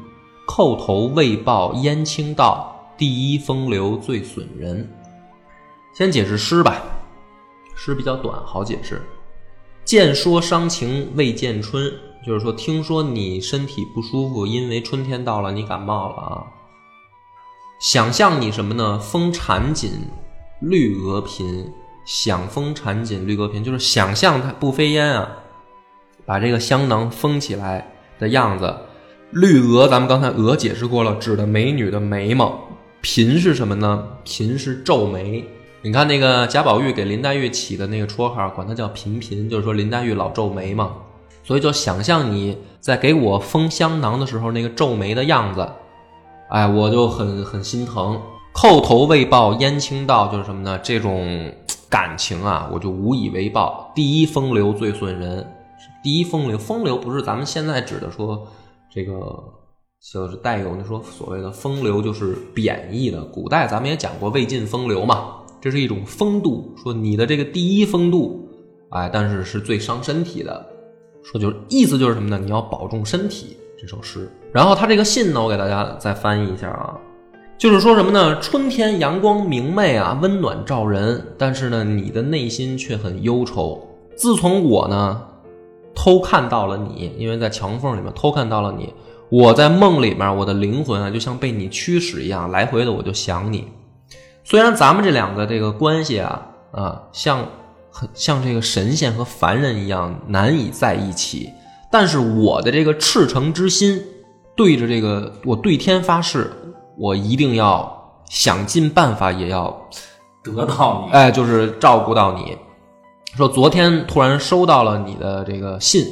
[0.46, 2.92] 叩头未报燕青道。
[2.96, 4.88] 第一风流最损人。
[5.94, 6.80] 先解释诗吧，
[7.74, 9.02] 诗比较短，好解释。
[9.84, 11.92] 见说伤情未见春，
[12.26, 16.44] 就是说听说你身体不舒服，因为春天到了，你感冒了啊。
[17.80, 18.98] 想象你什么呢？
[18.98, 19.92] 风缠锦
[20.60, 21.72] 绿鹅频，
[22.04, 25.28] 想风缠锦绿鹅频，就是想象它不飞烟啊。
[26.26, 28.76] 把这个香囊封起来的样子，
[29.30, 32.60] 绿额咱们刚才鹅解释过了，指的美女的眉毛。
[33.00, 34.06] 颦是什么呢？
[34.24, 35.48] 颦是皱眉。
[35.80, 40.96] 你看那个贾宝玉给林黛玉起的那个绰号，管她叫颦颦，就是说林黛玉老皱眉嘛。
[41.48, 45.66] 所以就想象你在给我封香囊的时候那个皱眉的样子，
[46.50, 48.20] 哎，我就很很心疼。
[48.52, 50.78] 叩头未报燕青道，就是什么呢？
[50.82, 51.50] 这种
[51.88, 53.90] 感情啊，我就无以为报。
[53.94, 55.54] 第一风流最损人。
[56.02, 58.46] 第一风流，风流不是咱们现在指的说
[58.92, 59.14] 这个，
[60.12, 63.24] 就是带有那说所谓的风流就是贬义的。
[63.24, 68.46] 古代咱们也讲过魏晋风流嘛，这是一种风度，说你的这个第一风度，
[68.90, 70.67] 哎，但是是最伤身体的。
[71.30, 72.38] 说就是意思就是什么呢？
[72.42, 73.56] 你要保重身体。
[73.80, 76.98] 这首诗，然后他这个信呢，我给大家再翻译一下啊，
[77.56, 78.40] 就是说什么呢？
[78.40, 83.80] 春天阳光明媚啊，温暖照人，但是呢，你的内心却很忧愁。
[84.16, 85.22] 自从我呢。
[85.94, 88.94] 偷看到了你，因为在墙缝里面偷看到了你。
[89.30, 93.66] 我在梦里面，我的灵魂啊，就像被你驱使一样，来回的我就想你。
[94.44, 97.44] 虽然咱们这两个这个关系啊啊，像
[97.98, 101.52] 很像这个神仙和凡人一样难以在一起，
[101.90, 104.00] 但是我的这个赤诚之心，
[104.54, 106.48] 对着这个我对天发誓，
[106.96, 109.76] 我一定要想尽办法也要
[110.44, 112.56] 得到你，哎，就是照顾到你。
[113.36, 116.06] 说昨天突然收到了你的这个信，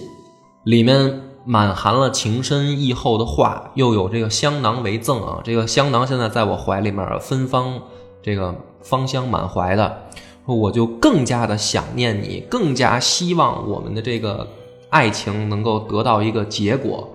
[0.64, 5.38] 里面满含了情深意厚的话，又有这个香囊为赠啊。
[5.44, 7.80] 这个香囊现在在我怀里面芬芳，
[8.24, 14.46] 这个芳香满怀的，说我就更加的想念你，更加希望我们的这个
[14.90, 17.08] 爱情能够得到一个结果。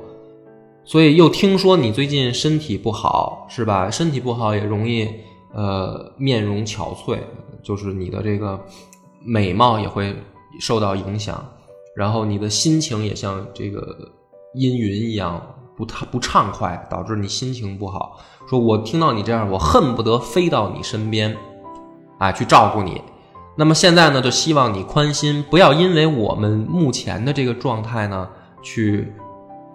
[0.83, 3.89] 所以又听说你最近身体不好，是吧？
[3.89, 5.07] 身体不好也容易
[5.53, 7.19] 呃面容憔悴，
[7.63, 8.59] 就是你的这个。
[9.23, 10.15] 美貌也会
[10.59, 11.45] 受到影响，
[11.95, 13.95] 然后你的心情也像这个
[14.55, 15.39] 阴云一样
[15.77, 18.19] 不畅不畅快，导致你心情不好。
[18.49, 21.37] 说我听到你这样，我恨不得飞到你身边，
[22.17, 22.99] 啊，去照顾你。
[23.55, 28.27] 那么现在呢，就希望你宽心，不要因为我们目前的这个状态呢，
[28.63, 29.13] 去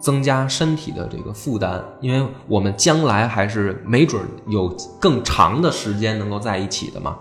[0.00, 7.16] 增加身体的这个负担，因为我们将来还是没准有更长的时间能够在一起的嘛。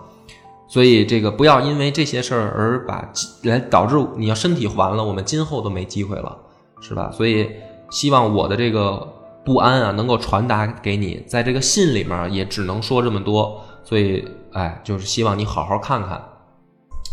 [0.68, 3.08] 所以这个不要因为这些事儿而把
[3.42, 6.36] 来导致你要身体完了，我们今后都没机会了，
[6.80, 7.10] 是吧？
[7.12, 7.50] 所以
[7.90, 9.06] 希望我的这个
[9.44, 13.60] 不安啊能够传达给你，在这个信里面也只能说这么多。
[13.84, 16.20] 所以哎，就是希望你好好看看，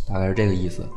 [0.07, 0.87] 大概是这个意思。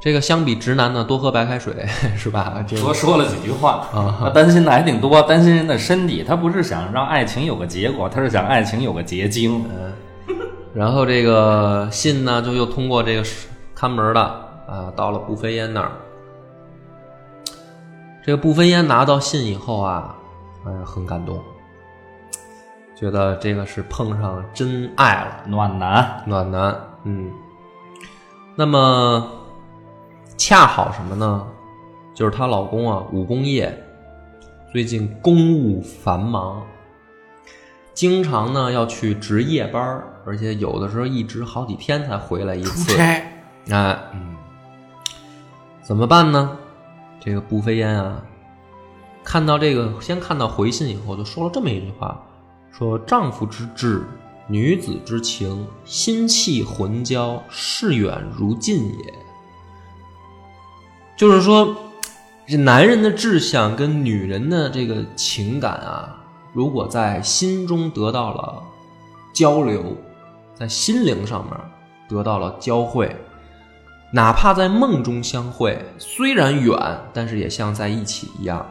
[0.00, 1.74] 这个相比直男呢，多喝白开水
[2.16, 2.64] 是吧？
[2.80, 6.22] 多说了几句话啊，他担心的还挺多，担心人的身体。
[6.22, 9.64] 他不是想让爱情有个结果，他是想爱情有个结晶。
[9.68, 9.92] 嗯。
[10.72, 13.24] 然后这个信呢，就又通过这个
[13.74, 14.20] 看门的
[14.68, 15.90] 啊，到了步飞烟那儿。
[18.24, 20.14] 这个步飞烟拿到信以后啊，
[20.64, 21.42] 哎呀，很感动，
[22.94, 27.28] 觉得这个是碰上真爱了，暖男，暖男，嗯。
[28.58, 29.24] 那么
[30.36, 31.46] 恰好什么呢？
[32.12, 33.86] 就是她老公啊，武功业
[34.72, 36.60] 最近公务繁忙。
[37.94, 42.96] 经常呢要去值夜班儿，而且有的时候一值好几天才回来一次。
[42.96, 43.04] 差，
[43.70, 43.96] 哎，
[45.80, 46.58] 怎么办呢？
[47.20, 48.20] 这个步飞烟啊，
[49.22, 52.20] 看到这个，先看到回信以后，就说了这么一句话：
[52.72, 54.02] 说丈夫之志，
[54.48, 59.14] 女子之情，心气魂交，视远如近也。
[61.16, 61.76] 就是说，
[62.46, 66.24] 这男人的志向跟女人的这个情感啊，
[66.54, 68.62] 如果在心中得到了
[69.34, 69.96] 交流，
[70.54, 71.54] 在心灵上面
[72.08, 73.14] 得到了交汇，
[74.12, 76.74] 哪怕在梦中相会，虽然远，
[77.12, 78.66] 但是也像在一起一样。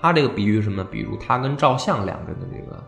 [0.00, 0.82] 他这个比喻什么？
[0.84, 2.82] 比如他跟赵相两个人的这个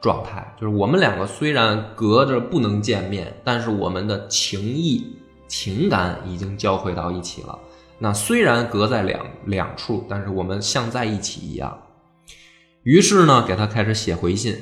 [0.00, 7.58] 状态，就是我们两个虽然隔着不能见面，但是我们的情谊、情感已经交汇到一起了。
[7.98, 11.76] 那虽然隔在两两处，但是我们像在一起一样。
[12.84, 14.56] 于是呢，给他开始写回信。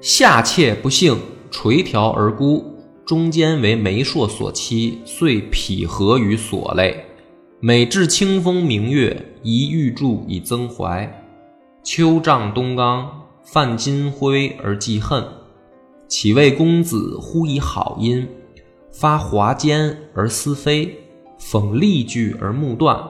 [0.00, 1.18] 下妾不幸
[1.50, 7.06] 垂髫而孤，中间为媒妁所欺，遂匹合于所累。
[7.58, 11.26] 每至清风明月，一玉柱以增怀。
[11.82, 13.19] 秋瘴冬冈，
[13.52, 15.26] 泛金辉而记恨。
[16.06, 18.28] 岂为公子忽以好音，
[18.92, 20.96] 发华间而思非。
[21.36, 23.02] 讽例句而目断，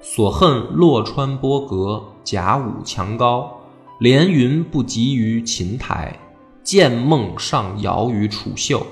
[0.00, 3.60] 所恨洛川波阁，甲午墙高，
[4.00, 6.18] 连云不及于琴台，
[6.64, 8.84] 见梦上遥于楚秀。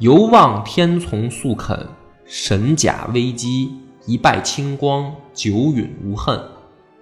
[0.00, 1.86] 犹望天从速肯，
[2.24, 6.36] 神甲危机，一败清光，久允无恨。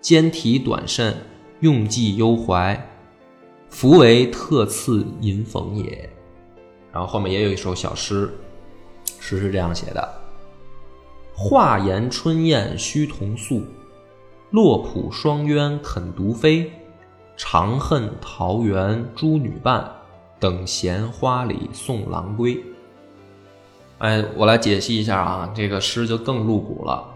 [0.02, 1.16] 兼体短甚，
[1.60, 2.86] 用计忧怀，
[3.70, 6.08] 夫为特赐银逢也。
[6.92, 8.30] 然后后面也有一首小诗，
[9.20, 10.14] 诗是这样写的。
[11.34, 13.62] 画檐春燕须同宿，
[14.50, 16.72] 落浦双鸳肯独飞。
[17.36, 19.88] 长恨桃源诸女伴，
[20.40, 22.60] 等闲花里送郎归。
[23.98, 27.08] 哎，我来解析一下啊，这个诗就更露骨了。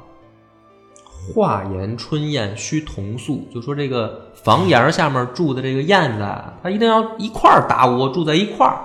[1.29, 6.29] 画檐春燕须同宿，就说这个房檐下面住的这个燕子，
[6.62, 8.81] 它一定要一块儿搭窝，住在一块儿，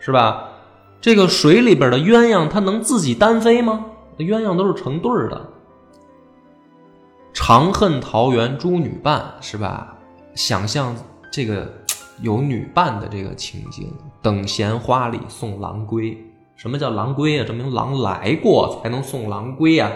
[0.00, 0.48] 是吧？
[1.00, 3.86] 这个水里边的鸳鸯，它能自己单飞吗？
[4.18, 5.40] 鸳鸯都是成对儿的，
[7.32, 9.96] 长恨桃源诸女伴，是吧？
[10.34, 10.94] 想象
[11.30, 11.72] 这个
[12.20, 16.16] 有女伴的这个情景，等闲花里送郎归。
[16.56, 17.44] 什么叫郎归啊？
[17.44, 19.90] 证明郎来过才能送郎归啊。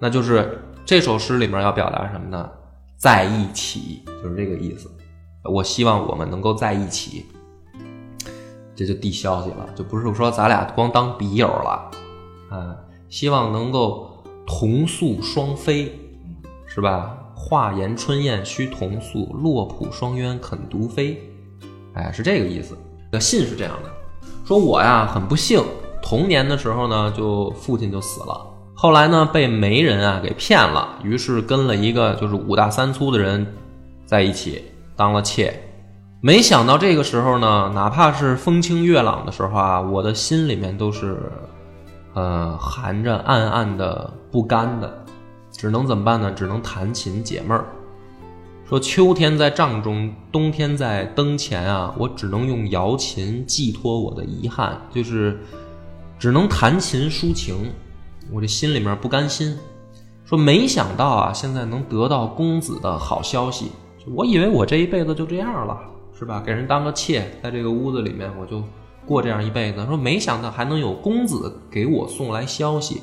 [0.00, 2.48] 那就是这首诗里面要表达什么呢？
[2.96, 4.90] 在一起，就是这个意思。
[5.44, 7.26] 我希望我们能够在一起，
[8.74, 11.90] 这就递消息了，就不是说咱俩光当笔友了，
[12.50, 12.76] 啊。
[13.08, 15.98] 希望能够同宿双飞，
[16.66, 17.16] 是吧？
[17.34, 21.22] 画檐春燕须同宿，落浦双鸢肯独飞。
[21.94, 22.76] 哎，是这个意思。
[23.10, 23.90] 的信是这样的：
[24.44, 25.64] 说我呀很不幸，
[26.02, 28.46] 童年的时候呢就父亲就死了，
[28.80, 33.44] 后来呢被媒人啊给骗了，于是跟了一个就是五大三粗的人
[34.06, 34.62] 在一起
[34.94, 35.52] 当了妾。
[36.20, 41.18] 没想到这个时候呢，哪怕是风清月朗的时候啊，我的心里面都是。
[42.14, 45.04] 呃，含着暗暗的不甘的，
[45.52, 46.32] 只能怎么办呢？
[46.32, 47.64] 只能弹琴解闷儿。
[48.68, 55.38] 说秋天在帐中，冬天在灯前啊，我只能用瑶琴寄托我的遗憾，就是
[56.18, 57.70] 只能弹琴抒情。
[58.32, 59.56] 我这心里面不甘心。
[60.24, 63.72] 说没想到啊，现在能得到公子的好消息，
[64.14, 65.78] 我以为我这一辈子就这样了，
[66.18, 66.42] 是吧？
[66.44, 68.62] 给人当个妾，在这个屋子里面，我就。
[69.06, 73.00] 过这样一辈子，说没想到还能有公子给我送来消息，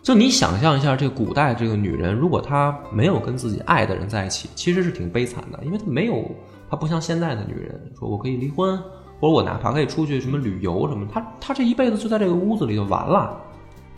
[0.00, 6.24] 就你想象一下，这古代这个女人，如果她没有跟自己爱的人在一起，其实是挺悲惨的，因为她没有，
[6.70, 8.78] 她不像现在的女人，说我可以离婚，
[9.18, 13.36] 或者我哪怕可以出去什么旅游什么，她她这一辈子就在这个屋子里就完了，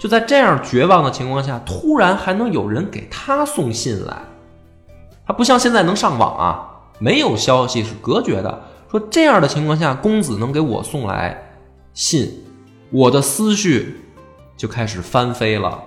[0.03, 4.21] 就在这样绝望的情况下，突然还能有人给他送信来，
[5.25, 8.65] 他不像现在能上网啊，没有消息是隔绝的。
[8.91, 11.55] 说这样的情况下，公子能给我送来
[11.95, 12.43] 信，
[12.91, 14.01] 我的思绪
[14.57, 15.81] 就开始翻飞了。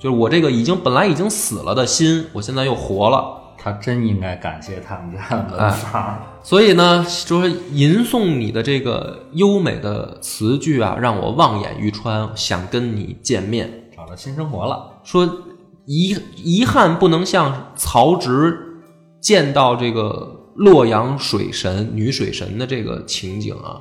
[0.00, 3.49] 就是我这个已经本来已经死了的心，我现在又活了。
[3.62, 6.18] 他真应该感谢他们家门房。
[6.42, 15.00] 所以呢，就是吟诵你的这个优美的词句啊，让我望眼欲穿，想跟你见面，找到新生活了。
[15.04, 15.42] 说
[15.84, 18.80] 遗遗憾不能像曹植
[19.20, 20.36] 见到这个。
[20.56, 23.80] 洛阳水神女水神的这个情景啊，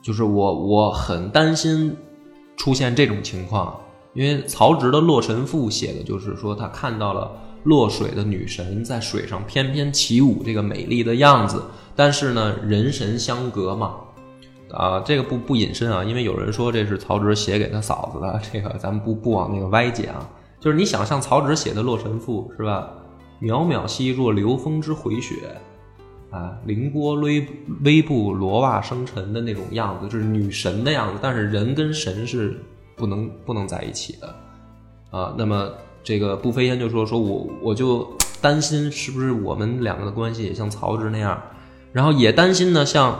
[0.00, 1.96] 就是我我很担心
[2.56, 3.80] 出现这种情况，
[4.14, 7.32] 因为曹植的《洛神赋》写的就是说他看到了
[7.64, 11.62] 落水的女神在水上翩翩起舞，这个美丽的样子。
[11.94, 13.96] 但是呢，人神相隔嘛，
[14.70, 20.28] 啊，这个不不隐身啊，因为有人说这是曹植写给他嫂子的，这个咱们不不往那个歪解啊。
[20.58, 22.88] 就是你想象曹植写的《洛神赋》是吧？
[23.40, 25.34] 渺渺兮若流风之回雪，
[26.30, 27.46] 啊，凌波微
[27.82, 31.18] 微步，罗袜生尘的那种样子，就是女神的样子。
[31.22, 32.62] 但是人跟神是
[32.96, 34.34] 不能不能在一起的，
[35.10, 35.70] 啊，那么
[36.02, 38.08] 这个步飞烟就说说我我就
[38.40, 41.40] 担心是不是我们两个的关系也像曹植那样。
[41.92, 43.18] 然后也担心呢，像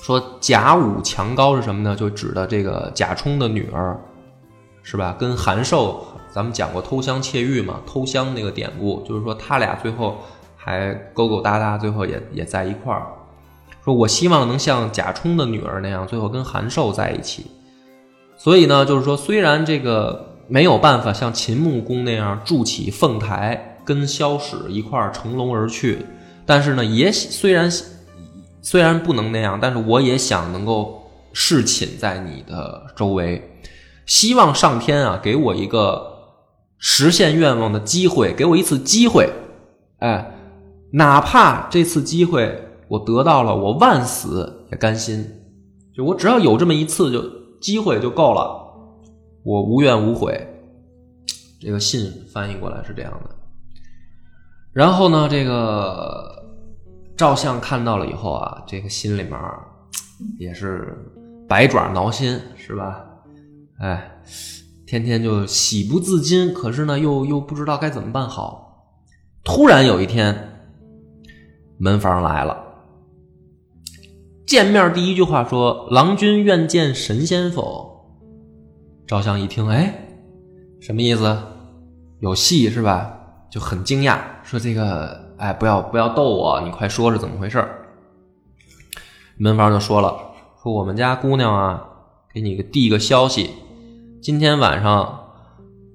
[0.00, 1.94] 说贾武强高是什么呢？
[1.94, 4.00] 就指的这个贾充的女儿，
[4.82, 5.14] 是吧？
[5.18, 6.02] 跟韩寿，
[6.32, 10.16] 咱们讲过偷香窃玉嘛，偷香那个典故，就是说他俩最后
[10.56, 13.06] 还勾勾搭搭，最后也也在一块儿。
[13.84, 17.46] 说我希望能像贾充的女儿那样，最后跟韩寿在一起。
[18.38, 26.04] 所以呢，就是说虽然这个没有办法像秦穆公那样筑起凤台，跟萧史一块乘龙而去。
[26.44, 27.70] 但是呢，也虽然
[28.60, 33.60] 虽然不能那样，但是我也想能够侍寝在你的周围，
[34.04, 36.04] 希望上天啊给我一个
[36.78, 39.30] 实现愿望的机会，给我一次机会，
[40.00, 40.34] 哎，
[40.94, 45.24] 哪怕这次机会我得到了，我万死也甘心，
[45.96, 47.22] 就我只要有这么一次就
[47.60, 48.69] 机会就够了，
[49.42, 50.46] 我无怨无悔。
[51.60, 53.30] 这个信翻译过来是这样的，
[54.72, 56.38] 然后呢，这个。
[57.16, 59.38] 赵相看到了以后啊，这个心里面
[60.38, 60.96] 也是
[61.46, 63.04] 百爪挠心，是吧？
[63.78, 64.22] 哎，
[64.86, 68.86] 天天就喜不自禁，可是呢，又又不知道该怎么办好。
[69.44, 70.62] 突然有一天，
[71.76, 72.56] 门房来了，
[74.46, 77.89] 见面第一句话说：“郎君愿见神仙否？”
[79.10, 79.92] 赵相一听，哎，
[80.80, 81.36] 什么意思？
[82.20, 83.12] 有戏是吧？
[83.50, 85.32] 就很惊讶，说这个。
[85.36, 86.60] 哎，不要不要逗我！
[86.60, 87.66] 你快说是怎么回事
[89.36, 90.16] 门房就说了，
[90.62, 91.88] 说我们家姑娘啊，
[92.32, 93.50] 给你个递个消息，
[94.22, 95.32] 今天晚上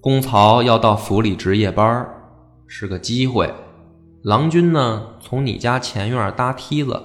[0.01, 2.05] 公曹要到府里值夜班，
[2.68, 3.53] 是个机会。
[4.24, 7.01] 郎君呢，从你家前院搭梯子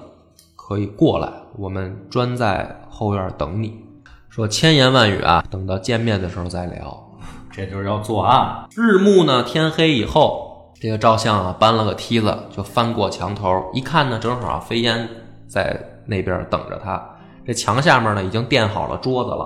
[0.56, 3.84] 可以过来，我们专在后院等你。
[4.30, 7.04] 说千言万语啊，等到见面的时候再聊。
[7.50, 8.68] 这就是要作案。
[8.76, 10.48] 日暮呢，天黑以后。
[10.80, 15.06] 这个赵相啊，搬了个梯子就翻过墙头，一看呢，正好飞烟
[15.46, 17.04] 在那边等着他。
[17.44, 19.44] 这墙下面呢，已经垫好了桌子了，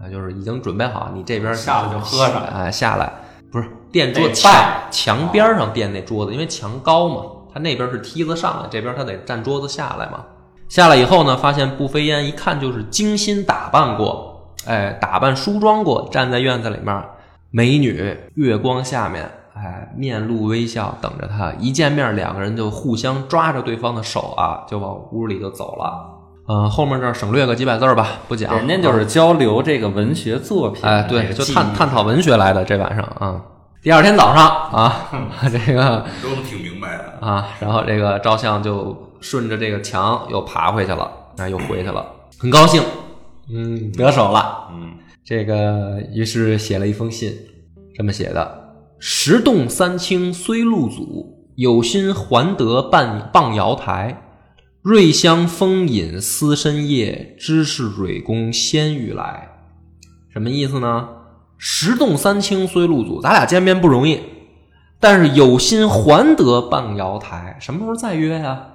[0.00, 3.10] 啊，就是已经准备好，你这边下来就喝上，哎，下来
[3.50, 4.52] 不是垫桌墙
[4.90, 7.22] 墙边上垫那桌子，因为墙高嘛，
[7.52, 10.24] 他那边是梯子上来，这边他得站桌子下来嘛。
[10.68, 17.02] 下来以后呢，发现步飞烟一看就是精心打扮过，哎，打扮梳妆过，站在院子里面，
[17.50, 19.30] 美女月光下面。
[19.58, 21.50] 哎，面露微笑，等着他。
[21.58, 26.10] 一见面，两个人就互相抓着对方的手啊，就往屋里就走了。
[26.46, 28.54] 嗯，后面这省略个几百字吧，不讲。
[28.54, 32.62] 人家就是交流这个文学作品，哎，对，就探探讨文学来的。
[32.66, 33.40] 这晚上啊，
[33.82, 35.08] 第二天早上啊，
[35.50, 37.48] 这个都挺明白的啊。
[37.58, 42.06] 然后这个照相就顺着这个墙又爬回去了，啊，又回去了，
[42.38, 42.82] 很高兴，
[43.50, 44.94] 嗯，得手了，嗯，
[45.24, 47.32] 这个于是写了一封信，
[47.94, 48.64] 这么写的。
[48.98, 54.22] 石洞三清虽路阻，有心还得半傍瑶台。
[54.82, 59.48] 瑞香风饮思深夜，知是蕊宫仙欲来。
[60.32, 61.08] 什么意思呢？
[61.58, 64.20] 石洞三清虽路阻，咱俩见面不容易，
[65.00, 67.56] 但是有心还得傍瑶台。
[67.60, 68.48] 什么时候再约呀？
[68.50, 68.74] 啊！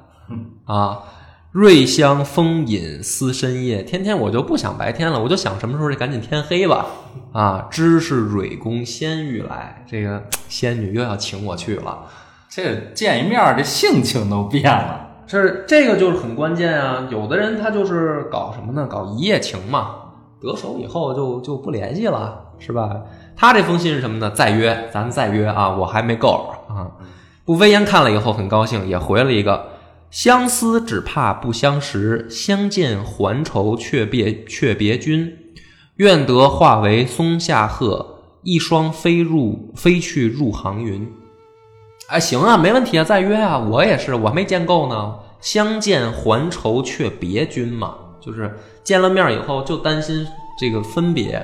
[1.51, 6.85] 瑞香风饮思深夜，天天我就不想白天了，我就想什么时候赶紧天黑吧。
[7.33, 12.05] 啊，知是蕊宫仙欲来，这个仙女又要请我去了。
[12.47, 15.09] 这见一面，这性情都变了。
[15.27, 17.05] 是这个就是很关键啊。
[17.09, 18.87] 有的人他就是搞什么呢？
[18.89, 19.95] 搞一夜情嘛，
[20.41, 22.95] 得手以后就就不联系了，是吧？
[23.35, 24.31] 他这封信是什么呢？
[24.31, 25.69] 再约，咱再约啊！
[25.69, 26.91] 我还没够啊。
[27.43, 29.70] 步飞烟看了以后很高兴，也回了一个。
[30.11, 35.33] 相思只怕不相识，相见还愁却别却别君。
[35.95, 41.09] 愿得化为松下鹤，一双飞入飞去入行云。
[42.09, 43.57] 哎，行啊，没问题啊，再约啊！
[43.57, 45.15] 我也是，我还没见够呢。
[45.39, 48.53] 相见还愁却别君嘛，就是
[48.83, 50.27] 见了面以后就担心
[50.59, 51.41] 这个分别，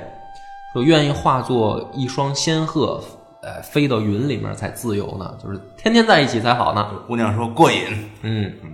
[0.74, 3.02] 说愿意化作一双仙鹤。
[3.42, 6.88] 呃，飞到云里面才自由呢，就是天天在一起才好呢。
[7.06, 8.72] 姑娘说过瘾，嗯嗯。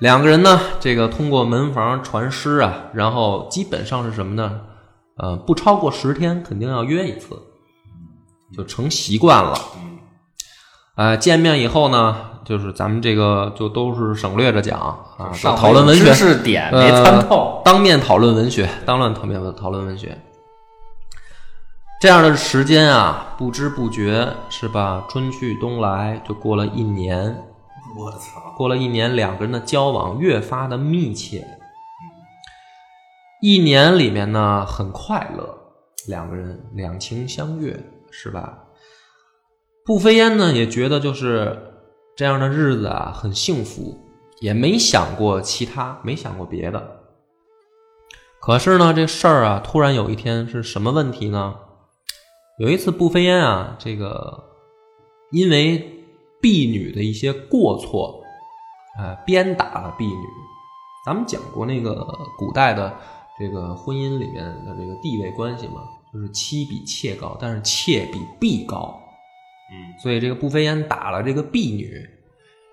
[0.00, 4.60] 两个人呢，这个通过门房传诗啊，然后基本上是什么呢？
[5.16, 7.38] 呃，不超过十天，肯定要约一次，
[8.56, 9.54] 就成习惯了。
[10.96, 14.80] 呃，见面以后呢，就是咱们这个就都是省略着讲
[15.18, 20.18] 啊，上讨论文学知，识点没呃参透，当面讨论文学，当面讨面讨论文学。
[22.00, 25.04] 这样的时间啊，不知不觉是吧？
[25.10, 27.44] 春去冬来，就过了一年。
[27.94, 28.54] 我操！
[28.56, 31.46] 过了一年，两个人的交往越发的密切。
[33.42, 35.54] 一年里面呢，很快乐，
[36.06, 37.78] 两个人两情相悦，
[38.10, 38.60] 是吧？
[39.84, 41.54] 步飞烟呢，也觉得就是
[42.16, 43.98] 这样的日子啊，很幸福，
[44.40, 47.02] 也没想过其他，没想过别的。
[48.40, 51.54] 可是呢，这事儿啊，突然有一天是什么问题呢？
[52.60, 54.38] 有一次，步飞烟啊，这个
[55.32, 55.78] 因为
[56.42, 58.22] 婢女的一些过错，
[58.98, 60.26] 啊、鞭打了婢女。
[61.06, 62.06] 咱们讲过那个
[62.36, 62.94] 古代的
[63.38, 68.94] 这个婚姻里面的这个地位关系嘛，就是妻比妾高，但是妾比婢高。
[69.72, 72.06] 嗯，所以这个步飞烟打了这个婢女，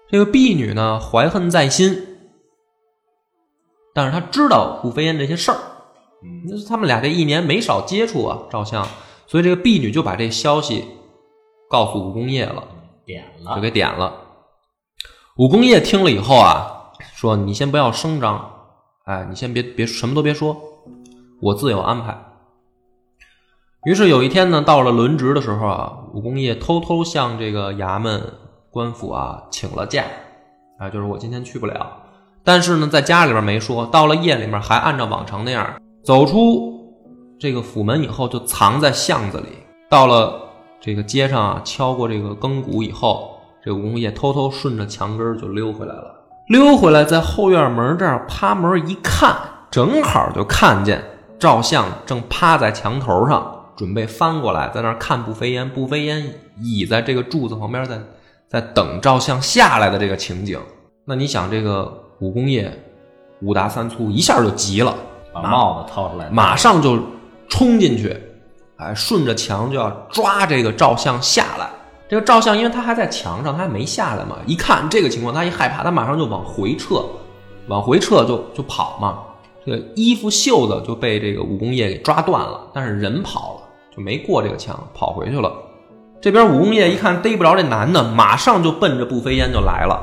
[0.09, 2.19] 这个婢女呢怀恨在心，
[3.93, 5.57] 但是她知道步飞烟这些事儿，
[6.25, 8.85] 嗯那是他们俩这一年没少接触啊，照相，
[9.27, 10.85] 所以这个婢女就把这消息
[11.69, 12.63] 告诉武功业了。
[13.05, 14.13] 点了就，给点了。
[15.37, 18.51] 武功业听了以后啊，说：“你先不要声张，
[19.05, 20.57] 哎，你先别别什么都别说，
[21.41, 22.17] 我自有安排。”
[23.85, 28.33] 于是有一天呢，到了轮值的时候啊，武功业偷偷向这个衙门
[28.71, 30.03] 官府啊请了假，
[30.79, 32.03] 啊，就是我今天去不了。
[32.43, 36.76] 但是呢，在家里边没说，到了夜里面还按照往常那样走出
[37.39, 39.45] 这个府门以后，就藏在巷子里。
[39.89, 40.41] 到了
[40.81, 46.15] 这个街上啊，敲过这个更鼓以后，这个武功业偷偷顺着墙根就溜回来了。
[46.47, 49.35] 溜回来，在后院门这儿趴门一看，
[49.69, 51.03] 正好就看见
[51.37, 55.69] 赵相正趴在墙头上，准备翻过来，在那儿看步飞烟。
[55.69, 57.99] 步飞烟倚在这个柱子旁边，在
[58.47, 60.59] 在等赵相下来的这个情景。
[61.05, 62.71] 那你想，这个武功业
[63.41, 64.95] 五大三粗，一下就急了，
[65.33, 66.97] 把帽子掏出来，马上就
[67.49, 68.15] 冲进去，
[68.77, 71.69] 哎，顺着墙就要抓这个赵相下来。
[72.09, 77.03] 这个赵相因为他还在墙上，他还没下来嘛，一看这个情况，他一害怕，他马上就往回撤，
[77.67, 79.19] 往回撤就就跑嘛。
[79.65, 83.61] 这个衣服袖子就被这个武功业给抓断了，但是人跑了，
[83.93, 85.51] 就没过这个墙，跑回去了。
[86.21, 90.01] 这边武功业一看逮不着这男的，马上就奔着步飞烟就来了。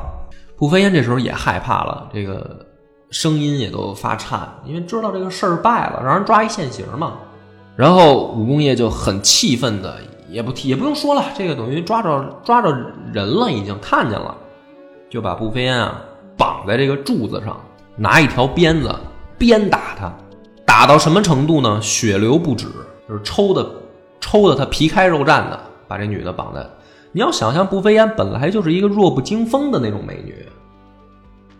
[0.56, 2.66] 步飞烟这时候也害怕了，这个
[3.10, 7.14] 声音也都发颤，因为知道这个事儿败了，让人抓一现行嘛。
[7.76, 9.98] 然后武功业就很气愤的，
[10.28, 12.70] 也不提也不用说了，这个等于抓着抓着
[13.12, 14.36] 人了，已经看见了，
[15.10, 16.00] 就把步飞烟啊
[16.36, 17.60] 绑在这个柱子上，
[17.96, 18.94] 拿一条鞭子
[19.36, 20.12] 鞭打他，
[20.64, 21.80] 打到什么程度呢？
[21.82, 22.66] 血流不止，
[23.08, 23.68] 就是抽的
[24.20, 26.64] 抽的他皮开肉绽的，把这女的绑在。
[27.10, 30.46] 你要想象，步飞烟本来就是一个弱不禁风的那种美女，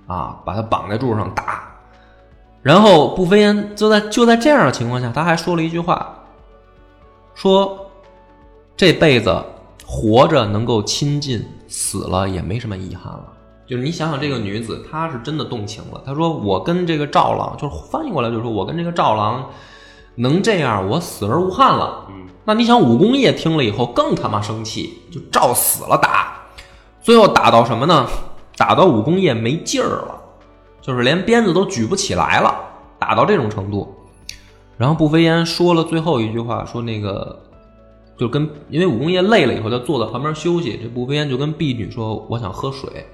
[0.07, 1.74] 啊，把她绑在柱子上打，
[2.65, 6.25] 然后步飞烟就在就在这样的情况下，他还说了一句话，
[7.35, 7.91] 说
[8.75, 9.45] 这辈子
[9.85, 13.25] 活着能够亲近，死了也没什么遗憾了。
[13.67, 16.03] 就是你想想，这个女子她是真的动情了。
[16.07, 19.51] 她说：“我跟这个赵郎，就是翻译过来就是说我跟这个赵郎
[20.15, 26.35] 能这样，我死而无憾了。”嗯，那你想，武功业听了以后更他妈生气，就照死了打，
[27.03, 28.07] 最后打到什么呢？
[28.57, 30.21] 打到武功业没劲儿了，
[30.85, 32.55] 就是连鞭子都举不起来了，
[32.99, 33.91] 打到这种程度。
[34.77, 37.41] 然后步飞烟说了最后一句话，说那个
[38.19, 40.79] 就跟因为武功业累了以后，就坐在旁边休息。
[40.83, 43.07] 这步飞烟就跟婢女说：“我想喝水。”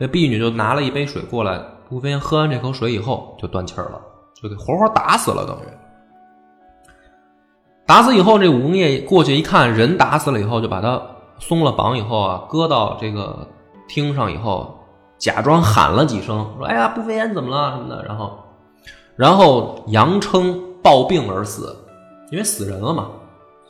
[0.00, 4.00] 这婢女就拿了一杯水过来，步飞烟喝完这口水以后就断气了，
[4.40, 5.68] 就给活活打死了，等于。
[7.84, 11.02] 打死以后，这武功业过去一看，人打死了以后，就把他
[11.38, 13.46] 松了绑以后啊，搁到这个
[13.88, 14.78] 厅上以后，
[15.22, 18.40] 假装喊了几声，说：“哎呀，步飞烟怎么了？”什么的，然后，
[19.14, 21.76] 然后杨称暴病而死，
[22.32, 23.06] 因为死人了嘛，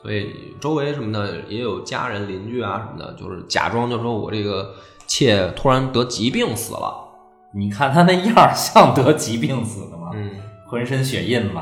[0.00, 4.72] 所以周围什么的也有家人、邻居啊什么的，就是假装就说我这个
[5.06, 6.94] 妾突然得疾病死了，
[7.54, 10.10] 你看他那样儿像得疾病死的吗？
[10.14, 10.30] 嗯，
[10.66, 11.60] 浑身血印子，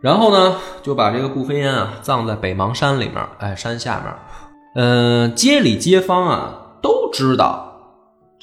[0.00, 4.14] 然后呢，就把这个顾飞烟啊葬在北邙山里面，哎，山下面。
[4.76, 7.69] 嗯、街里街坊啊都知道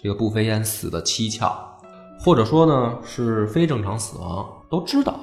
[0.07, 1.53] 这个步飞烟死的蹊跷，
[2.17, 5.13] 或者说呢是非正常死亡，都知道。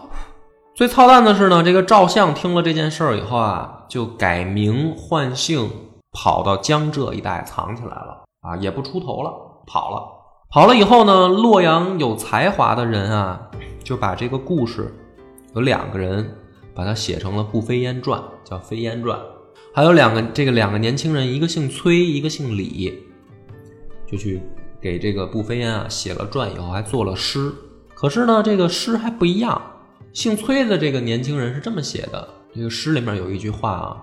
[0.74, 5.70] 最操蛋的是呢，这个赵相听了这件事儿以后啊，就改名换姓，
[6.12, 9.32] 跑到江浙一带藏起来了啊，也不出头了，
[9.66, 10.02] 跑了。
[10.50, 13.40] 跑了以后呢，洛阳有才华的人啊，
[13.82, 14.94] 就把这个故事
[15.54, 16.36] 有两个人
[16.74, 19.18] 把它写成了《步飞烟传》，叫《飞烟传》。
[19.74, 23.02] 还有两个这个两个年轻人，一个姓崔，一个姓李，
[24.06, 24.42] 就去
[24.84, 27.50] 给这个步飞烟啊写了传，以后还做了诗。
[27.94, 29.58] 可是呢，这个诗还不一样。
[30.12, 33.96] 姓崔的这个年轻人是这么写的，这个诗里面有一句话啊，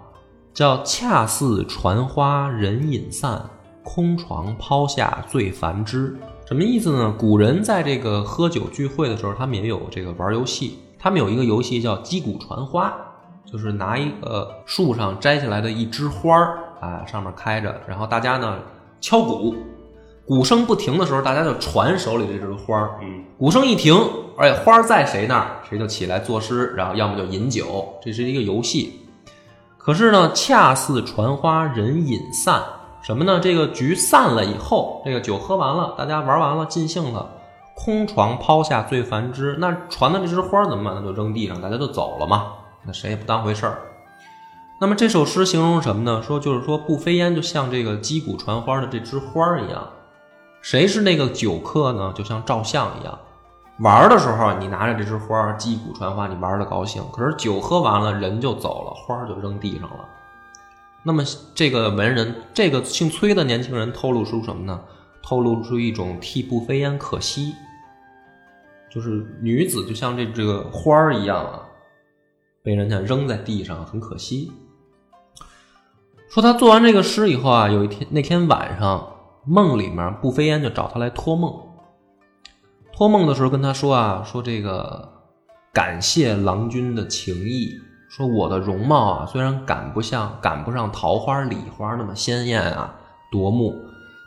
[0.55, 3.47] 叫“恰似传花人隐散，
[3.83, 6.17] 空床抛下最烦之”。
[6.47, 7.13] 什么意思呢？
[7.15, 12.91] 古人在这个喝酒聚会的时候，他们也有这个玩游戏，他们有一个游戏叫击鼓传花。
[13.43, 18.57] 就是拿一个树上摘下来的一枝花儿，啊，上面开着，然后大家呢
[18.99, 19.55] 敲鼓，
[20.25, 22.99] 鼓声不停的时候，大家就传手里这枝花儿。
[23.01, 23.95] 嗯，鼓声一停，
[24.37, 28.99] 而且花儿在谁那儿，谁就起来作诗，然后要么就饮酒，这是一个游戏。
[29.77, 32.63] 可是呢，恰似传花人饮散，
[33.01, 33.39] 什么呢？
[33.41, 37.27] 这个局散了以后，这个酒喝完了，大家玩完了尽兴了，
[37.75, 40.93] 空床抛下醉繁枝，那传的这枝花怎么办？
[40.95, 42.53] 那就扔地上，大家就走了嘛。
[42.85, 43.79] 那谁也不当回事儿。
[44.79, 46.21] 那么这首诗形容什么呢？
[46.23, 49.87] 说就是说，不飞烟就像这个击鼓传花的这枝花一样。
[50.61, 52.13] 谁是那个酒客呢？
[52.15, 53.19] 就像照相一样，
[53.79, 57.03] 玩的时候你拿着这枝花击鼓传花，你玩的高兴。
[57.11, 60.05] 可是酒喝完了，人就走了，花就扔地上了。
[61.03, 61.23] 那么
[61.55, 64.79] 这个文人，这个姓崔的年轻人透露出什么呢？
[65.23, 67.55] 透露出一种替步飞烟可惜，
[68.89, 71.61] 就是女子就像这这个花儿一样啊。
[72.63, 74.51] 被人家扔在地上，很可惜。
[76.29, 79.11] 说他做完这个诗以后啊，有一天那天晚上
[79.45, 81.53] 梦里面，步飞烟就找他来托梦。
[82.93, 85.09] 托梦的时候跟他说啊，说这个
[85.73, 87.79] 感谢郎君的情谊，
[88.09, 92.93] 说我的容貌啊虽然赶不上赶不上桃花李花那么鲜艳啊
[93.31, 93.75] 夺目，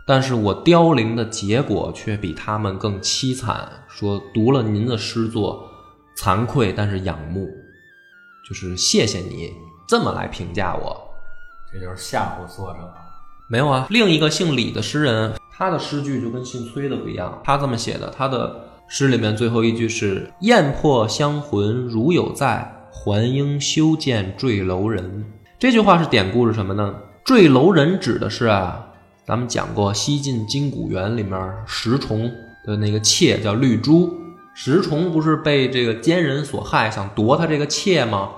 [0.06, 3.68] 但是我凋零的结果却比他们更凄惨。
[3.86, 5.68] 说读了您的诗作，
[6.18, 7.48] 惭愧但是仰慕。
[8.48, 9.52] 就是谢谢你
[9.86, 11.14] 这么来评价我，
[11.72, 13.03] 这就是吓唬作者。
[13.46, 17.42] 没有啊，另一个姓李的诗人，他的诗句就跟姓崔的不一样。
[17.44, 25.26] 他这么写的，他的诗里面最后一句是“雁破香魂如有在，还应修建坠楼人”。
[25.60, 26.94] 这句话是典故是什么呢？
[27.22, 28.86] 坠楼人指的是啊，
[29.26, 32.32] 咱们讲过西晋金谷园里面石崇
[32.66, 34.10] 的那个妾叫绿珠。
[34.54, 38.30] 石崇不是被这个奸人所害，想夺他这个妾吗？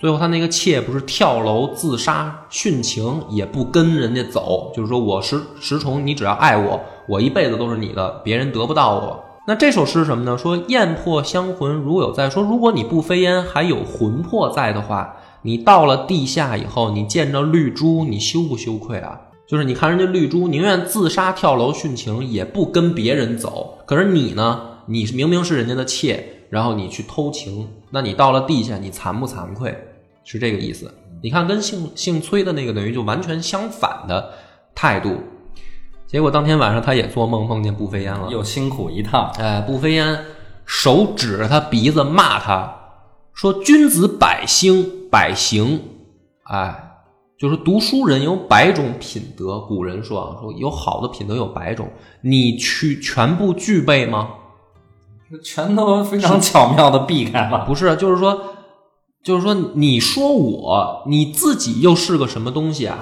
[0.00, 9.22] 最后他那个妾不是跳楼自杀殉情，也不跟人家走，就是说我石石崇，你只要爱我，我一辈子都是你的，别人得不到我。
[9.46, 10.38] 那这首诗是什么呢？
[10.38, 19.20] 说雁魄香魂如有在，说如果你不飞烟还有魂魄在的话，你到了地下以后，你见着绿珠，你羞不羞愧啊？
[19.46, 24.62] 就是你看人家绿珠宁愿自杀跳楼殉情，也不跟别人走，可是你呢？
[24.86, 29.76] 你是明明是人家的妾，然后你去偷情，那你到了地下，你惭不惭愧？
[30.30, 30.88] 是这个意思。
[31.20, 34.30] 你看，跟姓姓崔的那个等于就完全相反的
[34.76, 35.20] 态度。
[36.06, 39.28] 结果当天晚上，他也做梦，梦见步飞烟了，又辛苦一趟。
[39.38, 40.24] 哎，步飞烟
[40.64, 42.72] 手指着他鼻子骂他，
[43.34, 45.82] 说：“君子百兴百行，
[46.44, 46.92] 哎，
[47.36, 49.58] 就是读书人有百种品德。
[49.58, 51.88] 古人说啊，说有好的品德有百种，
[52.20, 54.28] 你去全部具备吗？”
[55.44, 58.42] 全都非常巧妙的避开了，不是，就是说，
[59.22, 62.98] 就是说，你说我你自己又是个什么东西啊？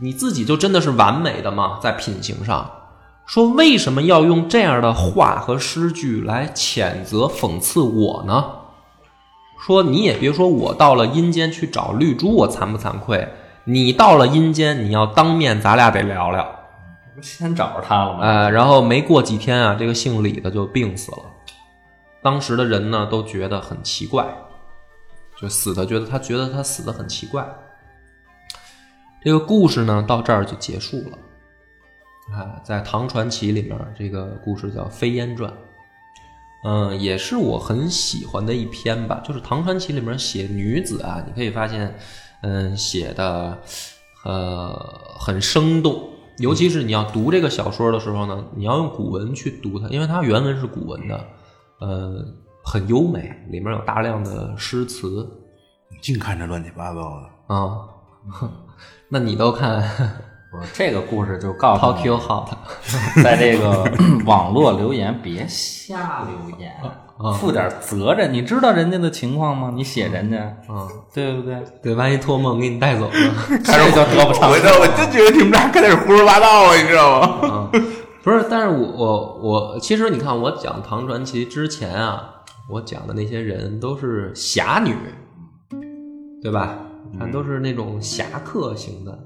[0.00, 1.78] 你自己就真的是完美的吗？
[1.80, 2.70] 在品行上，
[3.24, 8.44] 说为什么要用这样的话和诗句来谴责讽刺我呢？
[9.64, 13.28] 说你也别说我到了阴间去找绿珠，我惭不惭愧？
[13.64, 16.44] 你到了阴间，你要当面，咱俩得聊聊。
[17.14, 18.20] 不先找着他了吗？
[18.20, 21.18] 哎，然后没过几天啊，这个姓李的就病死了。
[22.20, 24.26] 当时的人呢都觉得很奇怪，
[25.42, 27.44] 就死的觉得他觉得他死的很奇怪。
[29.24, 31.18] 这个故事呢到这儿就结束了。
[32.32, 35.50] 啊，在唐传奇里面，这个故事叫《飞烟传》，
[36.64, 39.20] 嗯，也是我很喜欢的一篇吧。
[39.24, 41.94] 就是唐传奇里面写女子啊，你可以发现，
[42.42, 43.58] 嗯，写的
[44.24, 44.72] 呃
[45.18, 46.08] 很生动。
[46.38, 51.24] 尤其是你要读这个小说的时候呢，你要用古文去读它，因为它原文是古文的。
[51.80, 52.24] 呃，
[52.62, 55.28] 很优美，里面有大量的诗词，
[56.00, 57.78] 净看这乱七八糟的啊。
[59.08, 59.82] 那你都看？
[60.52, 62.46] 不是这个故事就告诉你，hot，
[63.24, 63.90] 在这个
[64.26, 66.70] 网络留言别瞎留言，
[67.40, 68.30] 负点责任。
[68.30, 69.72] 你知道人家的情况吗？
[69.74, 71.64] 你写人家，嗯，对不对？
[71.82, 73.12] 对，万一托梦给你带走了，
[73.64, 74.66] 这就得不偿失。
[74.66, 77.70] 我真觉得你们俩开始胡说八道了，你知道吗？
[78.22, 82.41] 不是，但是我我我，其实你看，我讲唐传奇之前啊，
[82.72, 84.94] 我讲的那些人都是侠女，
[86.40, 86.78] 对吧？
[87.18, 89.18] 看都是那种侠客型的，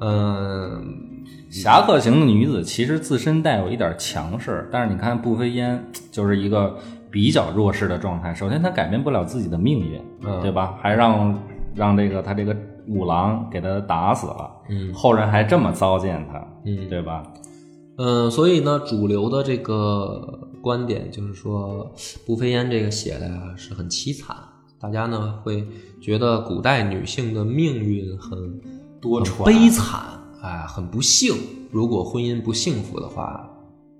[0.00, 0.84] 嗯，
[1.48, 5.80] 侠客型的女子其实自身带有一点强势，但是你看步飞烟
[6.10, 6.76] 就是一个
[7.12, 8.34] 比较弱势的状态。
[8.34, 10.76] 首先，她改变不了自己的命运，嗯对吧？
[10.82, 11.40] 还让
[11.76, 12.56] 让这个他这个
[12.88, 17.22] 五郎给他打死了，嗯后人还这么糟践他，嗯对吧？
[17.98, 21.90] 嗯，所以呢，主流的这个观点就是说，
[22.26, 24.36] 不飞烟这个写的呀是很凄惨，
[24.78, 25.66] 大家呢会
[25.98, 29.98] 觉得古代女性的命运很很多舛悲惨，
[30.42, 31.34] 哎，很不幸。
[31.70, 33.48] 如果婚姻不幸福的话，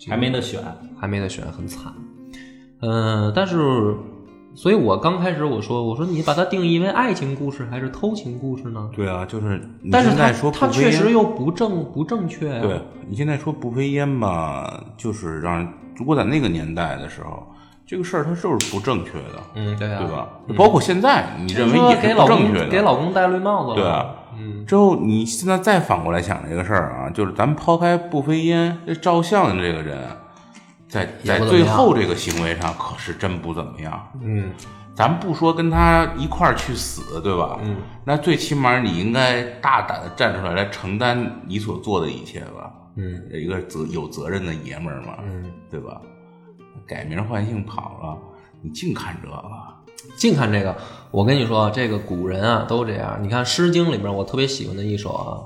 [0.06, 0.60] 还没得选，
[1.00, 1.90] 还没得选，很惨。
[2.80, 3.96] 嗯，但是，
[4.54, 8.90] 所以我刚开始我说，我说你把它定义为爱情故事还是偷情故事呢？
[8.94, 15.68] 对啊，就是你但是它现在说它不飞烟确实又不正不正确呀、对你现在说不飞烟吧，就是让人
[15.98, 17.46] 如果在那个年代的时候，
[17.86, 20.28] 这个事儿它就是不正确的，嗯，对啊，对吧？
[20.56, 24.14] 包括现在你认为也是不正确的，给老公戴绿帽子了，对啊。
[24.40, 29.98] 嗯，之后你现在再反过来想这个事儿啊，就是咱们抛开不飞烟这照相的这个人，
[30.86, 34.08] 在在最后这个行为上可是真不怎么样。
[34.22, 34.50] 嗯
[34.94, 37.56] 咱不说跟他一块儿去死，对吧？
[37.62, 42.68] 嗯，那最起码你应该大胆的站出来，来承担你所做的一切吧。
[42.98, 46.02] 嗯，一个责有责任的爷们儿嘛，嗯，对吧？
[46.84, 48.18] 改名换姓跑了，
[48.60, 49.44] 你净看这个，
[50.16, 50.76] 净看这个，
[51.12, 53.18] 我跟你说，这个古人啊都这样。
[53.22, 55.38] 你看《诗经》里面，我特别喜欢的一首啊，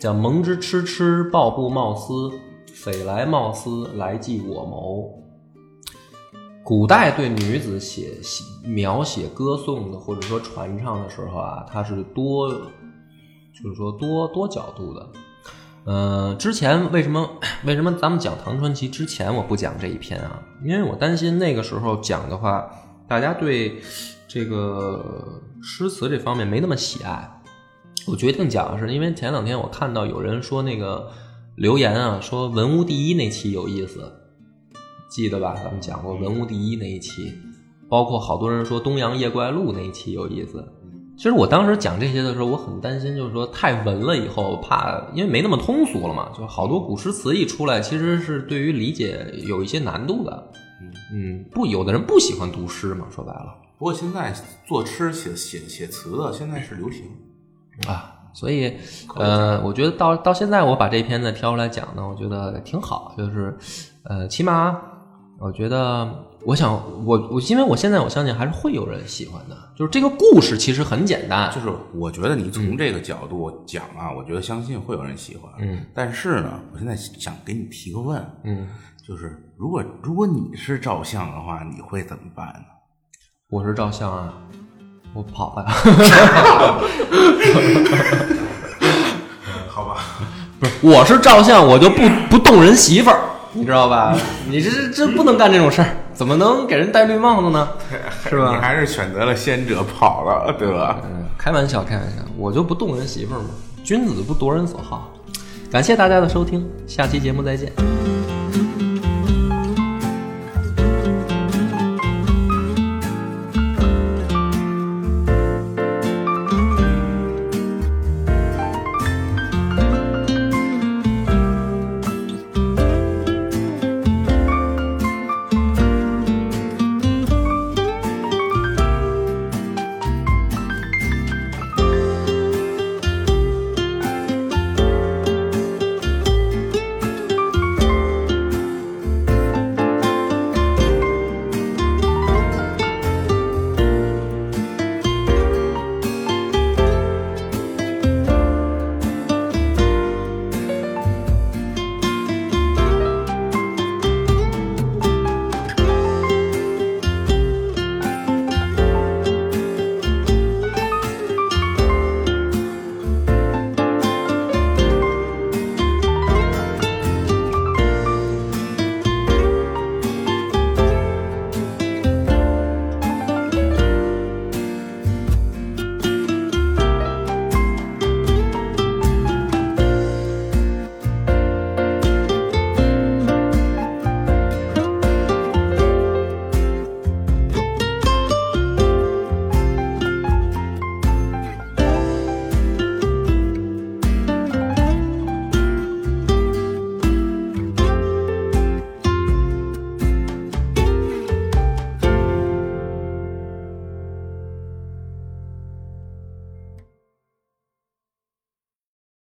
[0.00, 2.30] 叫“蒙之痴痴，抱布贸丝，
[2.72, 5.22] 匪来贸丝，来计我谋”。
[6.64, 15.06] 古代对女子写写描写、歌颂的，或者说传唱的时候啊，它是多，就是说多多角度的。
[15.88, 20.42] 嗯、之前为什么为什么咱们讲唐传奇之前我不讲这一篇啊？
[20.64, 22.68] 因为我担心那个时候讲的话，
[23.06, 23.80] 大家对
[24.26, 27.30] 这个诗词这方面没那么喜爱。
[28.08, 31.08] 我决定讲的是，因为前两天我看到有人说那个
[31.56, 34.12] 留言啊，说文无第一那期有意思，
[35.08, 35.54] 记得吧？
[35.54, 37.32] 咱们讲过文无第一那一期，
[37.88, 40.64] 包括好多人说东洋夜怪录那一期有意思。
[41.16, 50.52] 其实我当时讲这些的时候，我很担心，就是说太文了以后，怕因为没那么通俗了嘛，就好多古诗词一出来，其实是对于理解有一些难度的。
[51.12, 53.54] 嗯，不，有的人不喜欢读诗嘛，说白了。
[53.78, 54.32] 不过现在
[54.66, 57.04] 做诗写写写词的现在是流行，
[57.86, 58.74] 啊，所以
[59.14, 63.56] 呃，我觉得到到现在我把这篇呢挑出来讲呢，我觉得挺好，就是
[64.02, 64.78] 呃，起码
[65.38, 66.10] 我觉得，
[66.46, 66.72] 我想
[67.04, 75.52] 我我因为我现在我相信还是会有人喜欢的，就是这个故事其实很简单，就是我觉得你从这个角度讲啊，我觉得相信会有人喜欢。
[75.58, 78.68] 嗯，但是呢，我现在想给你提个问，嗯，
[79.04, 82.62] 就是如果如果你是照相的话，你会怎么办呢？
[83.50, 84.32] 我是照相啊，
[85.14, 85.66] 我跑了。
[89.68, 89.96] 好吧，
[90.60, 93.20] 不是，我是照相，我就不不动人媳妇儿，
[93.56, 94.16] 你知道吧？
[94.48, 97.68] 你这这这不能干这种事儿，怎么能给人戴绿帽子呢？
[98.28, 101.00] 是吧你还是选择了先者跑了，对吧？
[101.04, 103.50] 嗯，开玩笑，开玩笑，我就不动人媳妇儿嘛，
[103.82, 105.12] 君子不夺人所好。
[105.70, 107.72] 感谢大家的收听，下期节目再见。